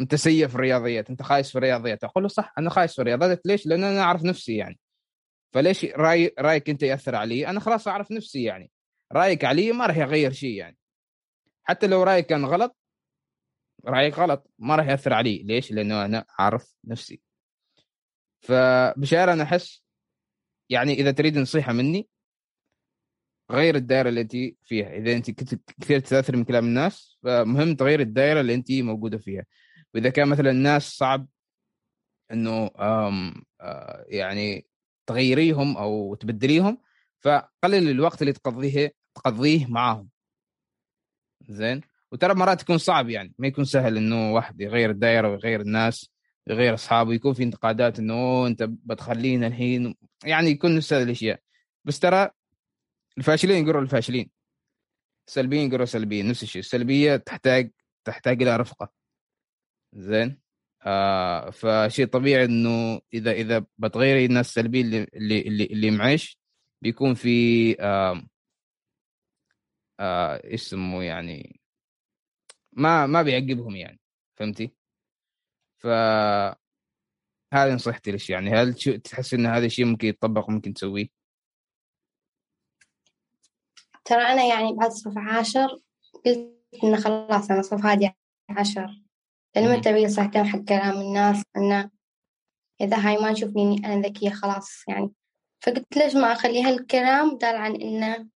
[0.00, 2.04] انت سيء في الرياضيات انت خايس في الرياضيات.
[2.04, 3.46] أقول له صح أنا خايس في الرياضيات.
[3.46, 4.78] ليش؟ لأن أنا أعرف نفسي يعني.
[5.52, 8.70] فليش راي رأيك أنت يأثر علي؟ أنا خلاص أعرف نفسي يعني.
[9.12, 10.76] رأيك علي ما راح يغير شيء يعني.
[11.64, 12.76] حتى لو رأيك كان غلط
[13.86, 15.42] رأيك غلط ما راح يأثر علي.
[15.42, 17.20] ليش؟ لأنه أنا عارف نفسي.
[18.40, 19.82] فبشار أنا أحس
[20.68, 22.08] يعني إذا تريد نصيحة مني
[23.50, 24.96] غير الدائرة اللي انت فيها.
[24.96, 25.30] إذا انت
[25.80, 29.44] كثير تتاثر من كلام الناس فمهم تغير الدائرة اللي انت موجودة فيها.
[29.94, 31.26] وإذا كان مثلا الناس صعب
[32.32, 34.66] إنه آه، يعني
[35.06, 36.78] تغيريهم أو تبدليهم
[37.20, 40.08] فقلل الوقت اللي تقضيه تقضيه معاهم.
[41.48, 41.80] زين؟
[42.12, 46.10] وترى مرات يكون صعب يعني ما يكون سهل إنه واحد يغير الدائرة ويغير الناس
[46.46, 49.94] يغير أصحابه يكون في انتقادات إنه أنت بتخلينا الحين
[50.24, 51.40] يعني يكون نفس هذه الأشياء.
[51.84, 52.30] بس ترى
[53.20, 54.30] الفاشلين يقروا الفاشلين.
[55.28, 56.60] السلبيين يقروا سلبيين نفس الشيء.
[56.60, 57.70] السلبية تحتاج
[58.04, 58.92] تحتاج إلى رفقة.
[59.92, 60.40] زين؟
[60.86, 66.38] آه فشيء طبيعي إنه إذا إذا بتغيري الناس السلبيين اللي اللي اللي, اللي معيش
[66.82, 68.22] بيكون في آه
[70.00, 71.60] آه اسمه يعني
[72.72, 74.00] ما ما بيعقبهم يعني.
[74.36, 74.74] فهمتي؟
[75.78, 75.86] ف
[77.52, 78.50] هذه نصيحتي لك يعني.
[78.50, 81.19] هل تحس إن هذا الشيء ممكن يتطبق وممكن تسويه؟
[84.10, 85.80] ترى أنا يعني بعد صف عاشر
[86.26, 88.10] قلت إنه خلاص أنا صف هادي
[88.50, 89.02] عشر.
[89.56, 91.90] لأن ما تبي تهتم حق كلام الناس إنه
[92.80, 95.12] إذا هاي ما تشوفني إني أنا ذكية خلاص يعني.
[95.60, 98.28] فقلت ليش ما أخلي هالكلام دال عن إنه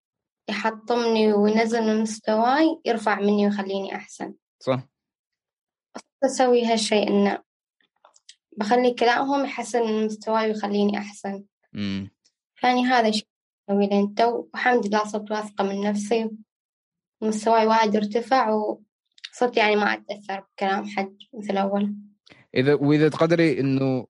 [0.49, 4.35] يحطمني وينزل من مستواي يرفع مني ويخليني أحسن.
[4.61, 4.89] صح.
[6.25, 7.43] أسوي هالشي إنه
[8.57, 11.45] بخلي كلامهم يحسن من مستواي ويخليني أحسن.
[11.75, 12.11] امم
[12.63, 13.27] يعني هذا شيء
[13.69, 16.31] أسوي لين تو والحمد لله صرت واثقة من نفسي
[17.23, 21.95] مستواي وايد ارتفع وصرت يعني ما أتأثر بكلام حد مثل أول
[22.55, 24.07] إذا وإذا تقدري إنه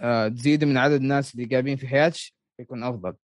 [0.00, 2.20] آه، تزيد من عدد الناس اللي قاعدين في حياتك
[2.58, 3.16] يكون أفضل.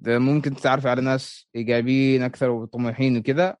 [0.00, 3.56] إذا ممكن تتعرف على ناس إيجابيين أكثر وطموحين وكذا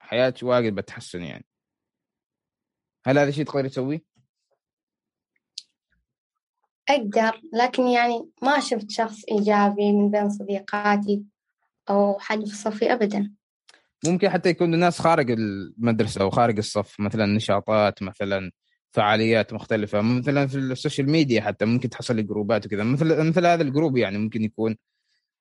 [0.00, 1.46] حياتك واجد بتحسن يعني.
[3.06, 4.02] هل هذا الشيء تقدري تسويه؟
[6.88, 11.22] أقدر لكن يعني ما شفت شخص إيجابي من بين صديقاتي
[11.90, 13.32] أو حد في صفي أبدا.
[14.06, 18.50] ممكن حتى يكون ناس خارج المدرسة أو خارج الصف مثلا نشاطات مثلا
[18.90, 22.84] فعاليات مختلفة مثلا في ال social media حتى ممكن تحصل جروبات وكذا.
[22.84, 24.76] مثل مثل هذا ال group يعني ممكن يكون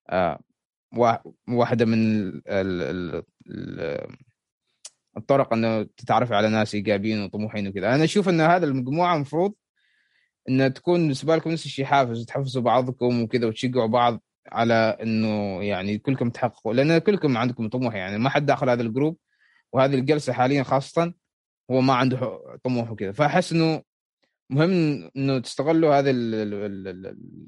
[0.09, 0.39] آه
[1.47, 4.07] واحدة من ال ال ال
[5.17, 7.95] الطرق إنه تتعرف على ناس إيجابيين وطموحين وكذا.
[7.95, 9.53] أنا أشوف إن هذا المجموعة المفروض
[10.49, 14.21] انها تكون بالنسبة لكم نفس الشيء حافز تحفزوا بعضكم وكذا وتشجعوا بعض
[14.51, 16.73] على إنه يعني كلكم تحققوا.
[16.73, 19.17] لأن كلكم عندكم طموح يعني ما حد داخل هذا ال group
[19.73, 21.13] وهذه الجلسة حاليا خاصة
[21.71, 23.11] هو ما عنده طموح وكذا.
[23.11, 23.81] فأحس إنه
[24.49, 26.11] مهم إنه تستغلوا هذه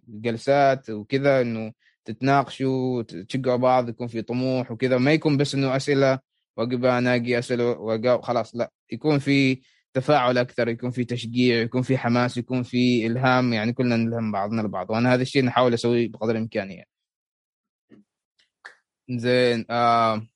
[0.09, 1.73] الجلسات وكذا إنه
[2.05, 4.97] تتناقشوا تشجعوا بعض يكون في طموح وكذا.
[4.97, 6.19] ما يكون بس إنه أسئلة
[6.57, 8.71] واجب اناقي أسئلة واجاوب خلاص لا.
[8.91, 9.61] يكون في
[9.93, 14.61] تفاعل أكثر يكون في تشجيع يكون في حماس يكون في إلهام يعني كلنا نلهم بعضنا
[14.61, 14.91] البعض.
[14.91, 16.89] وأنا هذا الشيء نحاول أسويه بقدر الامكان يعني.
[19.09, 20.27] زين آه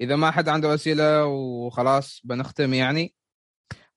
[0.00, 3.14] إذا ما حد عنده أسئلة وخلاص بنختم يعني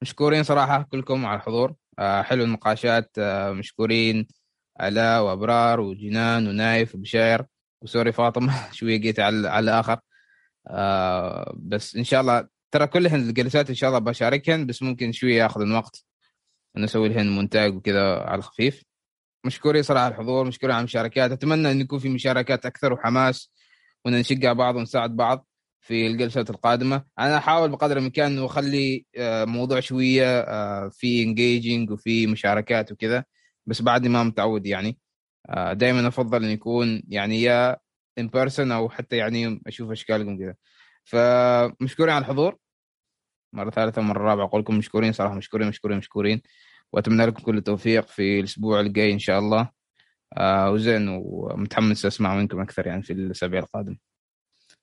[0.01, 1.75] مشكورين صراحة كلكم على الحضور.
[1.99, 4.27] آه حلو النقاشات آه مشكورين.
[4.79, 7.45] علاء وأبرار وجنان ونايف وبشاير
[7.81, 9.99] وسوري فاطمة شوية جيت على على الآخر.
[10.67, 15.35] آه بس إن شاء الله ترى كلهن الجلسات إن شاء الله بشاركهن بس ممكن شوية
[15.37, 16.05] ياخذ وقت
[16.77, 18.83] نسوي لهن مونتاج وكذا على الخفيف.
[19.45, 21.31] مشكورين صراحة على الحضور مشكورين على المشاركات.
[21.31, 23.51] أتمنى إن يكون في مشاركات أكثر وحماس
[24.05, 25.47] ونشجع بعض ونساعد بعض
[25.81, 27.03] في الجلسات القادمة.
[27.19, 33.25] أنا أحاول بقدر الإمكان إنه أخلي آه، موضوع شوية آه، في engaging وفي مشاركات وكذا
[33.65, 34.97] بس بعدني ما متعود يعني.
[35.49, 37.77] آه، دائما أفضل انه يكون يعني يا
[38.17, 40.55] in person أو حتى يعني أشوف أشكالكم كذا
[41.09, 42.57] فمشكورين على الحضور.
[43.53, 44.45] مرة ثالثة ومرة رابعة.
[44.45, 46.41] أقول لكم مشكورين صراحة مشكورين مشكورين مشكورين.
[46.93, 49.69] وأتمنى لكم كل التوفيق في الأسبوع الجاي إن شاء الله.
[50.37, 53.97] آه وزين ومتحمس أسمع منكم أكثر يعني في الأسابيع القادمة.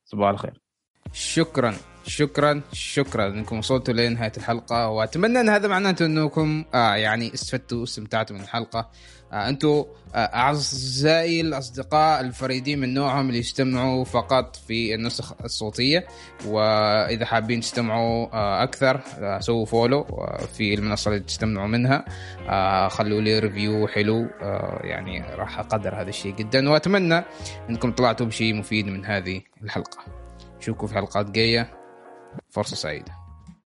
[0.05, 0.66] صباح الخير.
[1.13, 1.75] شكرا
[2.07, 3.29] شكرا شكرا.
[3.29, 8.91] إنكم وصلتوا لنهايه الحلقة وأتمنى إن هذا معناته إنكم آه يعني استفدتوا واستمتعتوا من الحلقة.
[9.33, 9.85] آه أنتم
[10.15, 16.07] آه أعزائي الأصدقاء الفريدين من نوعهم اللي يستمعوا فقط في النسخ الصوتية.
[16.47, 22.05] وإذا حابين تستمعوا آه أكثر آه سووا فولو آه في المنصة اللي تستمعوا منها.
[22.49, 26.71] آه خلوا لي ريفيو حلو آه يعني راح أقدر هذا الشيء جدا.
[26.71, 27.25] وأتمنى
[27.71, 30.26] إنكم طلعتوا بشيء مفيد من هذه الحلقة.
[30.67, 31.81] نشوفكم في حلقات جاية.
[32.51, 33.26] فرصة سعيدة.